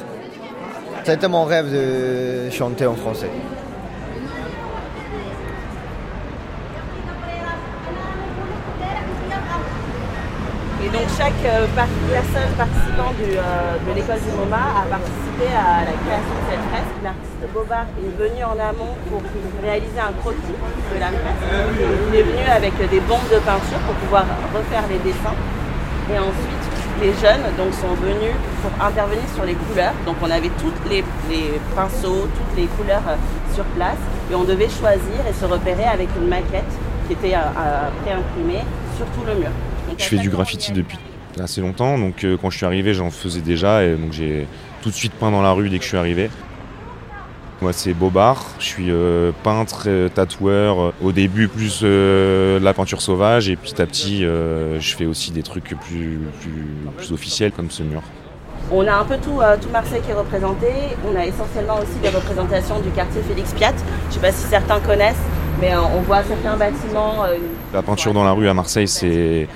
C'était 1.05 1.29
mon 1.29 1.45
rêve 1.45 1.73
de 1.73 2.51
chanter 2.51 2.87
en 2.87 2.95
français. 2.95 3.31
Chaque 11.21 11.45
euh, 11.45 11.67
personne 11.77 12.53
participant 12.57 13.13
du, 13.21 13.37
euh, 13.37 13.77
de 13.85 13.93
l'école 13.93 14.17
du 14.25 14.33
MoMA 14.41 14.57
a 14.57 14.89
participé 14.89 15.53
à 15.53 15.85
la 15.85 15.93
création 16.01 16.33
de 16.33 16.45
cette 16.49 16.65
fresque. 16.73 16.97
L'artiste 17.05 17.45
Bobard 17.53 17.89
est 18.01 18.15
venu 18.17 18.41
en 18.41 18.57
amont 18.57 18.97
pour 19.05 19.21
réaliser 19.61 20.01
un 20.01 20.17
croquis 20.17 20.57
de 20.57 20.97
la 20.97 21.13
fresque. 21.13 21.45
Il 22.09 22.15
est 22.17 22.25
venu 22.25 22.45
avec 22.49 22.73
des 22.89 23.01
bombes 23.05 23.29
de 23.29 23.37
peinture 23.37 23.81
pour 23.85 23.97
pouvoir 24.01 24.25
refaire 24.49 24.89
les 24.89 24.97
dessins. 25.05 25.37
Et 26.09 26.17
ensuite, 26.17 26.65
les 27.05 27.13
jeunes 27.21 27.45
donc, 27.61 27.77
sont 27.77 27.93
venus 28.01 28.33
pour 28.65 28.73
intervenir 28.81 29.29
sur 29.37 29.45
les 29.45 29.61
couleurs. 29.61 29.93
Donc 30.07 30.17
on 30.25 30.31
avait 30.31 30.53
toutes 30.57 30.81
les, 30.89 31.05
les 31.29 31.61
pinceaux, 31.77 32.33
toutes 32.33 32.57
les 32.57 32.69
couleurs 32.81 33.05
euh, 33.05 33.21
sur 33.53 33.65
place. 33.77 34.01
Et 34.33 34.35
on 34.35 34.45
devait 34.45 34.73
choisir 34.73 35.21
et 35.29 35.35
se 35.37 35.45
repérer 35.45 35.85
avec 35.85 36.09
une 36.17 36.29
maquette 36.33 36.73
qui 37.07 37.13
était 37.13 37.37
pré-imprimée 38.01 38.65
sur 38.97 39.05
tout 39.13 39.27
le 39.27 39.35
mur. 39.35 39.53
Je 39.99 40.05
fais 40.05 40.17
du 40.17 40.31
graffiti 40.31 40.73
depuis 40.73 40.97
assez 41.41 41.61
longtemps, 41.61 41.99
donc 41.99 42.25
euh, 42.25 42.37
quand 42.41 42.51
je 42.51 42.57
suis 42.57 42.67
arrivé, 42.67 42.95
j'en 42.95 43.11
faisais 43.11 43.41
déjà, 43.41 43.85
et 43.85 43.95
donc 43.95 44.13
j'ai 44.13 44.47
tout 44.83 44.91
de 44.91 44.95
suite 44.95 45.13
peint 45.13 45.31
dans 45.31 45.43
la 45.43 45.53
rue 45.53 45.69
dès 45.69 45.79
que 45.79 45.85
je 45.85 45.89
suis 45.89 45.97
arrivé. 45.97 46.31
Moi, 47.61 47.75
c'est 47.75 47.93
Bobard, 47.93 48.47
je 48.59 48.65
suis 48.65 48.91
euh, 48.91 49.33
peintre, 49.43 49.85
euh, 49.87 50.09
tatoueur. 50.09 50.95
Au 51.03 51.13
début, 51.13 51.49
plus 51.49 51.83
la 51.83 52.73
peinture 52.73 53.03
sauvage, 53.03 53.49
et 53.49 53.57
petit 53.57 53.81
à 53.83 53.87
petit, 53.87 54.21
je 54.23 54.95
fais 54.97 55.07
aussi 55.07 55.31
des 55.31 55.43
trucs 55.43 55.75
plus, 55.81 56.21
plus, 56.41 56.77
plus, 56.97 57.13
officiels 57.13 57.53
comme 57.53 57.71
ce 57.71 57.83
mur. 57.83 58.03
On 58.73 58.87
a 58.87 58.95
un 58.95 59.05
peu 59.05 59.17
tout, 59.17 59.41
tout 59.61 59.69
Marseille 59.71 60.01
qui 60.01 60.11
est 60.11 60.15
représenté. 60.15 60.69
On 61.11 61.17
a 61.17 61.27
essentiellement 61.27 61.79
aussi 61.79 61.99
des 62.01 62.09
représentations 62.09 62.81
du 62.81 62.91
quartier 62.91 63.21
Félix 63.23 63.53
Piat. 63.53 63.75
Je 64.05 64.07
ne 64.09 64.13
sais 64.13 64.21
pas 64.21 64.33
si 64.33 64.47
certains 64.47 64.81
connaissent, 64.81 65.17
mais 65.61 65.73
on 65.77 66.01
voit 66.03 66.23
certains 66.23 66.57
bâtiments. 66.57 67.25
La 67.75 67.83
peinture 67.83 68.15
dans 68.15 68.25
la 68.25 68.33
rue 68.33 68.49
à 68.49 68.55
Marseille, 68.55 68.89
c'est 68.89 69.49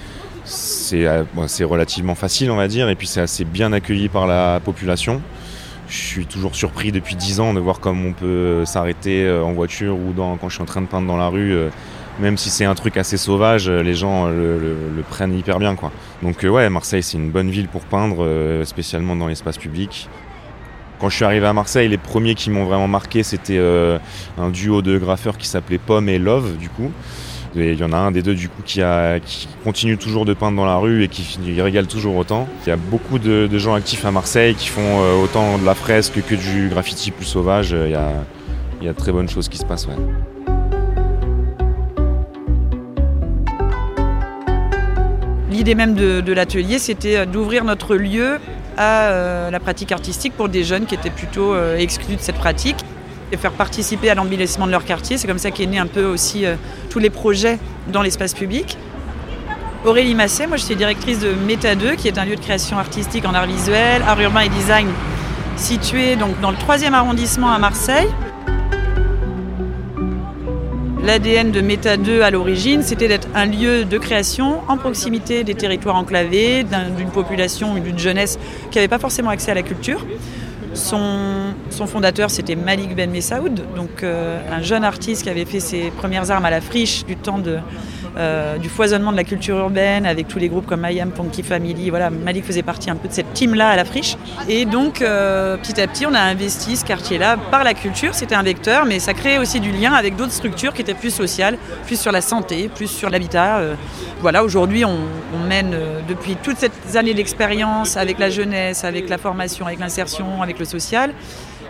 c'est 0.44 1.64
relativement 1.64 2.14
facile, 2.14 2.50
on 2.50 2.56
va 2.56 2.68
dire, 2.68 2.88
et 2.88 2.94
puis 2.94 3.06
c'est 3.06 3.20
assez 3.20 3.44
bien 3.44 3.72
accueilli 3.72 4.08
par 4.08 4.26
la 4.26 4.60
population. 4.64 5.22
Je 5.88 5.96
suis 5.96 6.26
toujours 6.26 6.54
surpris 6.54 6.92
depuis 6.92 7.14
10 7.16 7.40
ans 7.40 7.54
de 7.54 7.60
voir 7.60 7.80
comme 7.80 8.06
on 8.06 8.12
peut 8.12 8.64
s'arrêter 8.64 9.30
en 9.30 9.52
voiture 9.52 9.96
ou 9.96 10.14
quand 10.16 10.48
je 10.48 10.54
suis 10.54 10.62
en 10.62 10.66
train 10.66 10.80
de 10.82 10.86
peindre 10.86 11.06
dans 11.06 11.16
la 11.16 11.28
rue. 11.28 11.56
Même 12.20 12.38
si 12.38 12.48
c'est 12.48 12.64
un 12.64 12.74
truc 12.74 12.96
assez 12.96 13.16
sauvage, 13.16 13.68
les 13.68 13.94
gens 13.94 14.28
le, 14.28 14.58
le, 14.58 14.76
le 14.96 15.02
prennent 15.02 15.36
hyper 15.36 15.58
bien. 15.58 15.74
Quoi. 15.74 15.90
Donc 16.22 16.42
ouais, 16.42 16.70
Marseille, 16.70 17.02
c'est 17.02 17.18
une 17.18 17.30
bonne 17.30 17.50
ville 17.50 17.68
pour 17.68 17.82
peindre, 17.82 18.26
spécialement 18.64 19.16
dans 19.16 19.26
l'espace 19.26 19.58
public. 19.58 20.08
Quand 21.00 21.08
je 21.08 21.16
suis 21.16 21.24
arrivé 21.24 21.46
à 21.46 21.52
Marseille, 21.52 21.88
les 21.88 21.98
premiers 21.98 22.34
qui 22.34 22.50
m'ont 22.50 22.64
vraiment 22.64 22.88
marqué, 22.88 23.22
c'était 23.22 23.60
un 24.38 24.50
duo 24.50 24.80
de 24.80 24.96
graffeurs 24.96 25.36
qui 25.36 25.48
s'appelait 25.48 25.78
Pomme 25.78 26.08
et 26.08 26.18
Love, 26.18 26.56
du 26.56 26.70
coup. 26.70 26.90
Il 27.56 27.78
y 27.78 27.84
en 27.84 27.92
a 27.92 27.96
un 27.96 28.10
des 28.10 28.22
deux 28.22 28.34
du 28.34 28.48
coup 28.48 28.62
qui, 28.64 28.80
continue 29.62 29.96
toujours 29.96 30.24
de 30.24 30.34
peindre 30.34 30.56
dans 30.56 30.66
la 30.66 30.76
rue 30.76 31.04
et 31.04 31.08
qui, 31.08 31.60
régale 31.60 31.86
toujours 31.86 32.16
autant. 32.16 32.48
Il 32.66 32.68
y 32.68 32.72
a 32.72 32.76
beaucoup 32.76 33.18
de, 33.18 33.48
gens 33.58 33.74
actifs 33.74 34.04
à 34.04 34.10
Marseille 34.10 34.54
qui 34.54 34.68
font 34.68 34.80
euh, 34.82 35.22
autant 35.22 35.58
de 35.58 35.64
la 35.64 35.74
fresque 35.74 36.20
que 36.26 36.34
du 36.34 36.68
graffiti 36.68 37.10
plus 37.12 37.24
sauvage. 37.24 37.70
Il 37.70 37.90
y 37.90 37.94
a, 37.94 38.10
il 38.80 38.86
y 38.86 38.88
a 38.88 38.92
de 38.92 38.98
très 38.98 39.12
bonnes 39.12 39.28
choses 39.28 39.48
qui 39.48 39.58
se 39.58 39.64
passent. 39.64 39.86
L'idée 45.50 45.76
même 45.76 45.94
de, 45.94 46.32
l'atelier, 46.32 46.80
c'était 46.80 47.26
d'ouvrir 47.26 47.64
notre 47.64 47.94
lieu 47.94 48.38
à 48.76 49.10
euh, 49.10 49.50
la 49.50 49.60
pratique 49.60 49.92
artistique 49.92 50.32
pour 50.32 50.48
des 50.48 50.64
jeunes 50.64 50.86
qui 50.86 50.96
étaient 50.96 51.10
plutôt 51.10 51.54
euh, 51.54 51.76
exclus 51.76 52.16
de 52.16 52.20
cette 52.20 52.36
pratique 52.36 52.84
et 53.34 53.36
faire 53.36 53.52
participer 53.52 54.08
à 54.08 54.14
l'embellissement 54.14 54.66
de 54.66 54.70
leur 54.70 54.84
quartier. 54.84 55.18
C'est 55.18 55.26
comme 55.26 55.38
ça 55.38 55.50
qu'est 55.50 55.66
né 55.66 55.78
un 55.78 55.86
peu 55.86 56.04
aussi 56.04 56.46
euh, 56.46 56.54
tous 56.88 56.98
les 56.98 57.10
projets 57.10 57.58
dans 57.92 58.00
l'espace 58.00 58.32
public. 58.32 58.78
Aurélie 59.84 60.14
Massé, 60.14 60.46
moi 60.46 60.56
je 60.56 60.62
suis 60.62 60.76
directrice 60.76 61.20
de 61.20 61.32
Méta 61.46 61.74
2, 61.74 61.96
qui 61.96 62.08
est 62.08 62.16
un 62.16 62.24
lieu 62.24 62.36
de 62.36 62.40
création 62.40 62.78
artistique 62.78 63.26
en 63.26 63.34
art 63.34 63.46
visuel, 63.46 64.02
art 64.06 64.18
urbain 64.20 64.40
et 64.40 64.48
design, 64.48 64.88
situé 65.56 66.16
donc 66.16 66.40
dans 66.40 66.50
le 66.50 66.56
3e 66.56 66.94
arrondissement 66.94 67.52
à 67.52 67.58
Marseille. 67.58 68.08
L'ADN 71.04 71.50
de 71.50 71.60
Méta 71.60 71.98
2 71.98 72.22
à 72.22 72.30
l'origine, 72.30 72.82
c'était 72.82 73.08
d'être 73.08 73.28
un 73.34 73.44
lieu 73.44 73.84
de 73.84 73.98
création 73.98 74.62
en 74.68 74.78
proximité 74.78 75.44
des 75.44 75.54
territoires 75.54 75.96
enclavés, 75.96 76.64
d'une 76.96 77.10
population, 77.10 77.74
d'une 77.74 77.98
jeunesse 77.98 78.38
qui 78.70 78.78
n'avait 78.78 78.88
pas 78.88 78.98
forcément 78.98 79.28
accès 79.28 79.50
à 79.50 79.54
la 79.54 79.62
culture. 79.62 80.06
Son, 80.74 81.54
fondateur, 81.86 82.30
c'était 82.30 82.56
Malik 82.56 82.94
Ben 82.96 83.10
Messaoud, 83.10 83.62
donc 83.76 84.02
euh, 84.02 84.38
un 84.50 84.62
jeune 84.62 84.84
artiste 84.84 85.22
qui 85.22 85.30
avait 85.30 85.44
fait 85.44 85.60
ses 85.60 85.90
premières 85.90 86.30
armes 86.30 86.44
à 86.44 86.50
la 86.50 86.60
friche 86.60 87.04
du 87.04 87.16
temps 87.16 87.38
de, 87.38 87.58
euh, 88.16 88.58
du 88.58 88.68
foisonnement 88.68 89.10
de 89.10 89.16
la 89.16 89.24
culture 89.24 89.56
urbaine 89.56 90.06
avec 90.06 90.28
tous 90.28 90.38
les 90.38 90.48
groupes 90.48 90.66
comme 90.66 90.86
I 90.88 91.00
Am 91.00 91.12
Funky 91.12 91.42
Family. 91.42 91.90
Voilà, 91.90 92.10
Malik 92.10 92.44
faisait 92.44 92.62
partie 92.62 92.90
un 92.90 92.96
peu 92.96 93.08
de 93.08 93.12
cette 93.12 93.32
team-là 93.32 93.70
à 93.70 93.76
la 93.76 93.84
friche. 93.84 94.16
Et 94.48 94.64
donc, 94.64 95.02
euh, 95.02 95.56
petit 95.56 95.80
à 95.80 95.86
petit, 95.86 96.06
on 96.06 96.14
a 96.14 96.20
investi 96.20 96.76
ce 96.76 96.84
quartier-là 96.84 97.36
par 97.50 97.64
la 97.64 97.74
culture. 97.74 98.14
C'était 98.14 98.34
un 98.34 98.42
vecteur, 98.42 98.84
mais 98.84 98.98
ça 98.98 99.14
créait 99.14 99.38
aussi 99.38 99.60
du 99.60 99.72
lien 99.72 99.92
avec 99.92 100.16
d'autres 100.16 100.32
structures 100.32 100.72
qui 100.72 100.82
étaient 100.82 100.94
plus 100.94 101.12
sociales, 101.12 101.58
plus 101.86 102.00
sur 102.00 102.12
la 102.12 102.20
santé, 102.20 102.68
plus 102.68 102.88
sur 102.88 103.10
l'habitat. 103.10 103.60
voilà, 104.20 104.44
aujourd'hui, 104.44 104.84
on, 104.84 104.98
on, 105.34 105.46
mène 105.46 105.76
depuis 106.08 106.36
toutes 106.42 106.56
ces 106.58 106.96
années 106.96 107.14
d'expérience 107.14 107.96
avec 107.96 108.18
la 108.18 108.30
jeunesse, 108.30 108.84
avec 108.84 109.08
la 109.08 109.18
formation, 109.18 109.66
avec 109.66 109.80
l'insertion, 109.80 110.42
avec 110.42 110.58
le 110.58 110.64
social, 110.64 111.12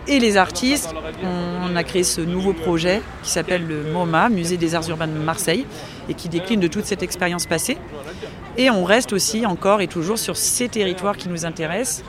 et 0.09 0.19
les 0.19 0.37
artistes. 0.37 0.95
On 1.23 1.77
a 1.77 1.85
créé 1.85 2.05
ce 2.05 2.21
nouveau 2.21 2.53
projet 2.53 3.03
qui 3.23 3.31
s'appelle 3.31 3.67
le 3.67 3.83
MoMA, 3.93 4.29
Musée 4.29 4.57
des 4.57 4.75
Arts 4.75 4.89
Urbains 4.89 5.07
de 5.07 5.13
Marseille, 5.13 5.67
et 6.09 6.15
qui 6.15 6.29
décline 6.29 6.61
de 6.61 6.69
toute 6.69 6.85
cette 6.85 7.03
expérience 7.03 7.47
passée. 7.47 7.79
Et 8.57 8.71
on 8.71 8.85
reste 8.85 9.13
aussi 9.13 9.47
encore 9.47 9.81
et 9.81 9.89
toujours 9.89 10.19
sur 10.19 10.37
ces 10.37 10.69
territoires 10.69 11.17
qui 11.17 11.29
nous 11.29 11.45
intéressent, 11.45 12.05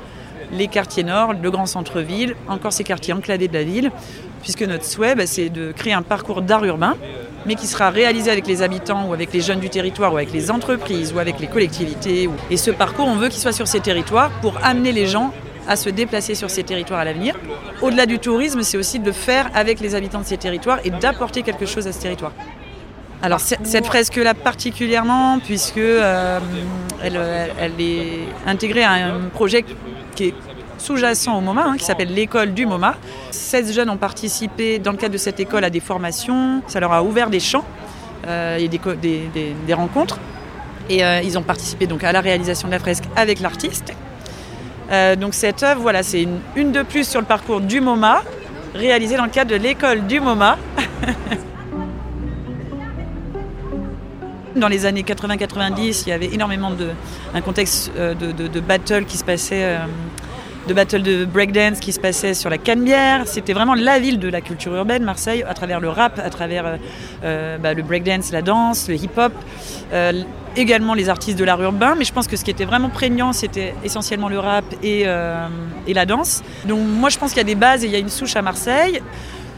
les 0.51 0.67
quartiers 0.67 1.03
nord, 1.03 1.34
le 1.34 1.51
grand 1.51 1.65
centre-ville, 1.65 2.36
encore 2.47 2.73
ces 2.73 2.84
quartiers 2.84 3.13
enclavés 3.13 3.47
de 3.47 3.53
la 3.53 3.63
ville, 3.63 3.91
puisque 4.41 4.62
notre 4.62 4.86
souhait, 4.86 5.15
bah, 5.15 5.25
c'est 5.25 5.49
de 5.49 5.71
créer 5.71 5.93
un 5.93 6.03
parcours 6.03 6.41
d'art 6.41 6.63
urbain, 6.65 6.95
mais 7.45 7.55
qui 7.55 7.67
sera 7.67 7.89
réalisé 7.89 8.29
avec 8.31 8.47
les 8.47 8.62
habitants 8.62 9.08
ou 9.08 9.13
avec 9.13 9.34
les 9.34 9.41
jeunes 9.41 9.60
du 9.60 9.69
territoire 9.69 10.13
ou 10.13 10.17
avec 10.17 10.31
les 10.31 10.51
entreprises 10.51 11.13
ou 11.13 11.19
avec 11.19 11.39
les 11.39 11.47
collectivités. 11.47 12.29
Et 12.49 12.58
ce 12.58 12.71
parcours, 12.71 13.08
on 13.08 13.15
veut 13.15 13.29
qu'il 13.29 13.39
soit 13.39 13.51
sur 13.51 13.67
ces 13.67 13.79
territoires 13.79 14.29
pour 14.41 14.58
amener 14.63 14.91
les 14.91 15.08
gens 15.08 15.31
à 15.67 15.75
se 15.75 15.89
déplacer 15.89 16.36
sur 16.36 16.49
ces 16.49 16.63
territoires 16.63 16.99
à 16.99 17.06
l'avenir. 17.06 17.36
Au-delà 17.82 18.06
du 18.06 18.19
tourisme, 18.19 18.62
c'est 18.63 18.78
aussi 18.78 18.99
de 18.99 19.06
le 19.06 19.12
faire 19.12 19.49
avec 19.54 19.80
les 19.80 19.95
habitants 19.95 20.19
de 20.19 20.25
ces 20.25 20.38
territoires 20.38 20.80
et 20.84 20.89
d'apporter 20.89 21.41
quelque 21.41 21.65
chose 21.65 21.88
à 21.88 21.91
ce 21.91 22.01
territoire. 22.01 22.32
Alors 23.21 23.39
cette 23.39 23.86
fresque-là 23.86 24.34
particulièrement, 24.34 25.39
puisque 25.39 25.78
euh, 25.78 26.39
elle, 27.01 27.71
est 27.80 28.28
intégrée 28.45 28.84
à 28.84 28.91
un 28.91 29.30
projet 29.34 29.65
qui 30.15 30.25
est 30.25 30.34
sous-jacent 30.78 31.36
au 31.36 31.41
MoMA, 31.41 31.63
hein, 31.65 31.75
qui 31.78 31.86
s'appelle 31.86 32.13
l'école 32.13 32.54
du 32.54 32.65
MoMA. 32.65 32.95
16 33.32 33.73
jeunes 33.73 33.89
ont 33.89 33.97
participé 33.97 34.80
dans 34.80 34.91
le 34.91 34.97
cadre 34.97 35.13
de 35.13 35.17
cette 35.17 35.39
école 35.39 35.63
à 35.63 35.69
des 35.69 35.80
formations, 35.80 36.62
ça 36.67 36.80
leur 36.80 36.91
a 36.91 37.04
ouvert 37.04 37.30
des 37.30 37.39
champs 37.39 37.65
euh, 38.28 38.58
et 38.58 38.67
des, 38.67 38.80
des, 39.01 39.56
des, 39.65 39.73
rencontres. 39.73 40.19
Et 40.89 41.04
euh, 41.04 41.21
ils 41.21 41.38
ont 41.38 41.41
participé 41.41 41.88
donc 41.88 42.04
à 42.04 42.12
la 42.12 42.21
réalisation 42.21 42.67
de 42.67 42.73
la 42.73 42.80
fresque 42.80 43.06
avec 43.15 43.39
l'artiste. 43.39 43.93
Euh, 44.91 45.15
donc 45.15 45.34
cette 45.34 45.63
œuvre, 45.63 45.82
voilà, 45.82 46.04
c'est 46.04 46.28
une, 46.56 46.71
de 46.71 46.84
plus 46.84 47.08
sur 47.08 47.19
le 47.19 47.26
parcours 47.26 47.62
du 47.62 47.82
MoMA, 47.82 48.21
réalisée 48.74 49.17
dans 49.17 49.26
le 49.26 49.30
cadre 49.30 49.52
de 49.52 49.56
l'école 49.56 50.06
du 50.08 50.19
MoMA. 50.19 50.58
Dans 54.56 54.69
les 54.69 54.86
années 54.86 55.02
80-90, 55.02 56.04
il 56.06 56.10
y 56.10 56.13
avait 56.13 56.34
énormément 56.34 56.71
de 56.71 56.91
un 57.34 57.41
contexte 57.41 57.91
de, 57.93 58.32
de, 58.32 58.48
de 58.48 58.60
battle 58.62 59.04
qui 59.04 59.17
se 59.17 59.26
passait 59.26 59.78
de 60.67 60.74
battle 60.74 61.04
de 61.04 61.26
breakdance 61.26 61.80
qui 61.80 61.93
se 61.93 62.00
passait 62.00 62.34
sur 62.34 62.50
la 62.50 62.58
Canebière. 62.58 63.24
C'était 63.28 63.54
vraiment 63.54 63.76
la 63.76 64.00
ville 64.00 64.19
de 64.19 64.30
la 64.30 64.41
culture 64.41 64.74
urbaine, 64.76 65.04
Marseille, 65.04 65.43
à 65.48 65.54
travers 65.54 65.80
le 65.80 65.89
rap, 65.89 66.19
à 66.24 66.30
travers 66.30 66.65
euh, 66.65 66.78
euh, 67.24 67.58
bah, 67.58 67.74
le 67.74 67.84
breakdance, 67.84 68.32
la 68.32 68.41
danse, 68.41 68.88
le 68.88 68.95
hip-hop, 68.95 69.34
euh, 69.93 70.24
également 70.55 70.93
les 70.93 71.09
artistes 71.09 71.37
de 71.37 71.43
l'art 71.43 71.61
urbain. 71.61 71.95
Mais 71.97 72.05
je 72.05 72.13
pense 72.13 72.27
que 72.27 72.37
ce 72.37 72.43
qui 72.43 72.51
était 72.51 72.65
vraiment 72.65 72.89
prégnant, 72.89 73.33
c'était 73.33 73.75
essentiellement 73.83 74.29
le 74.29 74.39
rap 74.39 74.65
et, 74.83 75.05
et 75.87 75.93
la 75.93 76.05
danse. 76.05 76.43
Donc 76.65 76.79
moi, 76.79 77.09
je 77.09 77.17
pense 77.17 77.31
qu'il 77.31 77.37
y 77.37 77.41
a 77.41 77.45
des 77.45 77.55
bases 77.55 77.83
et 77.83 77.87
il 77.87 77.93
y 77.93 77.95
a 77.95 77.99
une 77.99 78.09
souche 78.09 78.35
à 78.35 78.41
Marseille. 78.41 79.01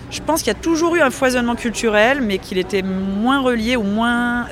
Je 0.10 0.21
pense 0.21 0.41
qu'il 0.41 0.53
y 0.53 0.55
a 0.55 0.60
toujours 0.60 0.95
eu 0.95 1.01
un 1.01 1.10
foisonnement 1.10 1.55
culturel, 1.55 2.21
mais 2.21 2.38
qu'il 2.38 2.57
était 2.57 2.81
moins 2.81 3.41
relié 3.41 3.75
ou 3.75 3.83
moins, 3.83 4.45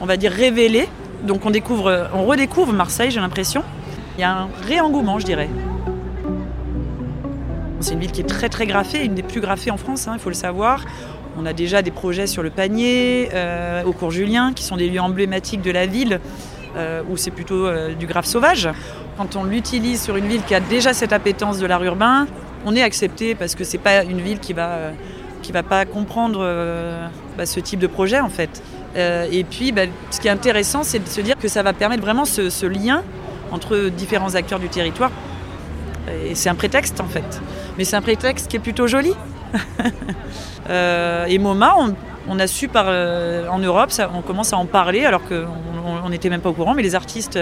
on 0.00 0.06
va 0.06 0.16
dire, 0.16 0.32
révélé. 0.32 0.88
Donc 1.22 1.46
on 1.46 1.50
découvre, 1.50 2.08
on 2.14 2.24
redécouvre 2.24 2.72
Marseille, 2.72 3.10
j'ai 3.10 3.20
l'impression. 3.20 3.62
Il 4.16 4.22
y 4.22 4.24
a 4.24 4.32
un 4.32 4.48
réengouement, 4.66 5.18
je 5.18 5.24
dirais. 5.24 5.48
C'est 7.80 7.94
une 7.94 8.00
ville 8.00 8.10
qui 8.10 8.20
est 8.20 8.28
très 8.28 8.48
très 8.48 8.66
graffée, 8.66 9.04
une 9.04 9.14
des 9.14 9.22
plus 9.22 9.40
graffées 9.40 9.70
en 9.70 9.76
France, 9.76 10.08
hein, 10.08 10.12
il 10.14 10.18
faut 10.18 10.30
le 10.30 10.34
savoir. 10.34 10.84
On 11.40 11.46
a 11.46 11.52
déjà 11.52 11.82
des 11.82 11.92
projets 11.92 12.26
sur 12.26 12.42
le 12.42 12.50
panier, 12.50 13.28
euh, 13.32 13.84
au 13.84 13.92
cours 13.92 14.10
Julien, 14.10 14.52
qui 14.52 14.64
sont 14.64 14.76
des 14.76 14.88
lieux 14.88 15.00
emblématiques 15.00 15.62
de 15.62 15.70
la 15.70 15.86
ville, 15.86 16.18
euh, 16.76 17.00
où 17.08 17.16
c'est 17.16 17.30
plutôt 17.30 17.64
euh, 17.64 17.94
du 17.94 18.06
graphe 18.06 18.26
sauvage. 18.26 18.68
Quand 19.16 19.36
on 19.36 19.44
l'utilise 19.44 20.02
sur 20.02 20.16
une 20.16 20.26
ville 20.26 20.42
qui 20.42 20.56
a 20.56 20.60
déjà 20.60 20.92
cette 20.92 21.12
appétence 21.12 21.58
de 21.58 21.66
l'art 21.66 21.84
urbain, 21.84 22.26
on 22.66 22.74
est 22.74 22.82
accepté 22.82 23.36
parce 23.36 23.54
que 23.54 23.62
c'est 23.62 23.78
pas 23.78 24.02
une 24.02 24.20
ville 24.20 24.40
qui 24.40 24.52
va, 24.52 24.90
va 25.52 25.62
pas 25.62 25.84
comprendre 25.84 26.40
bah, 27.36 27.46
ce 27.46 27.60
type 27.60 27.78
de 27.78 27.86
projet 27.86 28.20
en 28.20 28.28
fait. 28.28 28.62
et 28.96 29.44
puis, 29.48 29.72
bah, 29.72 29.82
ce 30.10 30.20
qui 30.20 30.28
est 30.28 30.32
intéressant, 30.32 30.82
c'est 30.82 30.98
de 30.98 31.08
se 31.08 31.20
dire 31.20 31.36
que 31.36 31.48
ça 31.48 31.62
va 31.62 31.72
permettre 31.72 32.02
vraiment 32.02 32.24
ce, 32.24 32.50
ce 32.50 32.66
lien 32.66 33.02
entre 33.52 33.90
différents 33.90 34.34
acteurs 34.34 34.58
du 34.58 34.68
territoire. 34.68 35.10
Et 36.24 36.34
c'est 36.34 36.48
un 36.48 36.54
prétexte 36.56 37.00
en 37.00 37.08
fait. 37.08 37.40
Mais 37.76 37.84
c'est 37.84 37.96
un 37.96 38.02
prétexte 38.02 38.48
qui 38.48 38.56
est 38.56 38.60
plutôt 38.60 38.86
joli. 38.86 39.14
euh, 40.70 41.26
et 41.26 41.38
MoMA, 41.38 41.74
on, 42.28 42.38
a 42.38 42.46
su 42.46 42.68
par, 42.68 42.86
euh, 42.88 43.48
en 43.48 43.58
Europe, 43.58 43.90
on 44.14 44.22
commence 44.22 44.52
à 44.52 44.56
en 44.56 44.66
parler 44.66 45.04
alors 45.04 45.22
qu'on 45.24 46.08
n'était 46.08 46.30
même 46.30 46.40
pas 46.40 46.50
au 46.50 46.54
courant, 46.54 46.74
mais 46.74 46.82
les 46.82 46.94
artistes 46.94 47.38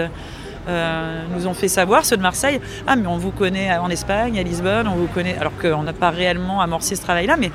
euh, 0.67 1.23
nous 1.35 1.47
ont 1.47 1.53
fait 1.53 1.67
savoir, 1.67 2.05
ceux 2.05 2.17
de 2.17 2.21
Marseille, 2.21 2.59
ah 2.87 2.95
mais 2.95 3.07
on 3.07 3.17
vous 3.17 3.31
connaît 3.31 3.77
en 3.77 3.89
Espagne, 3.89 4.39
à 4.39 4.43
Lisbonne, 4.43 4.87
on 4.87 4.95
vous 4.95 5.07
connaît, 5.07 5.37
alors 5.37 5.53
qu'on 5.61 5.83
n'a 5.83 5.93
pas 5.93 6.09
réellement 6.09 6.61
amorcé 6.61 6.95
ce 6.95 7.01
travail-là, 7.01 7.37
mais 7.37 7.51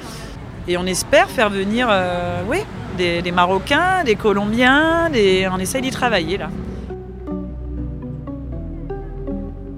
et 0.69 0.77
on 0.77 0.87
espère 0.87 1.29
faire 1.29 1.51
venir, 1.51 1.88
oui, 2.49 2.59
des, 2.97 3.33
Marocains, 3.33 4.05
des 4.05 4.15
Colombiens, 4.15 5.11
on 5.53 5.59
essaye 5.59 5.83
d'y 5.83 5.91
travailler 5.91 6.38
là. 6.38 6.51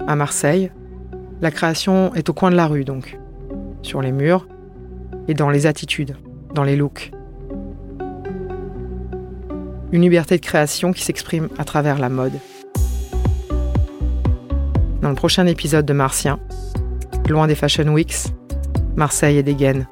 À 0.07 0.15
Marseille, 0.15 0.71
la 1.41 1.49
création 1.49 2.13
est 2.13 2.29
au 2.29 2.33
coin 2.33 2.51
de 2.51 2.55
la 2.55 2.67
rue 2.67 2.85
donc, 2.85 3.17
sur 3.81 4.01
les 4.01 4.11
murs 4.11 4.47
et 5.27 5.33
dans 5.33 5.49
les 5.49 5.65
attitudes, 5.65 6.15
dans 6.53 6.63
les 6.63 6.75
looks. 6.75 7.11
Une 9.91 10.01
liberté 10.01 10.37
de 10.37 10.41
création 10.41 10.91
qui 10.93 11.03
s'exprime 11.03 11.49
à 11.57 11.63
travers 11.63 11.99
la 11.99 12.09
mode. 12.09 12.33
Dans 15.01 15.09
le 15.09 15.15
prochain 15.15 15.45
épisode 15.45 15.85
de 15.85 15.93
Martien, 15.93 16.39
loin 17.29 17.47
des 17.47 17.55
Fashion 17.55 17.87
Weeks, 17.93 18.27
Marseille 18.95 19.37
et 19.37 19.43
des 19.43 19.55
gaines. 19.55 19.87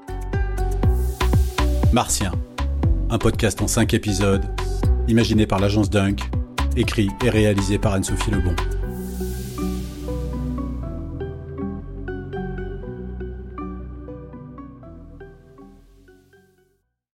Martien, 1.92 2.32
un 3.10 3.18
podcast 3.18 3.62
en 3.62 3.68
5 3.68 3.94
épisodes, 3.94 4.44
imaginé 5.08 5.46
par 5.46 5.60
l'agence 5.60 5.90
Dunk, 5.90 6.24
écrit 6.76 7.10
et 7.24 7.30
réalisé 7.30 7.78
par 7.78 7.94
Anne-Sophie 7.94 8.32
Lebon. 8.32 8.56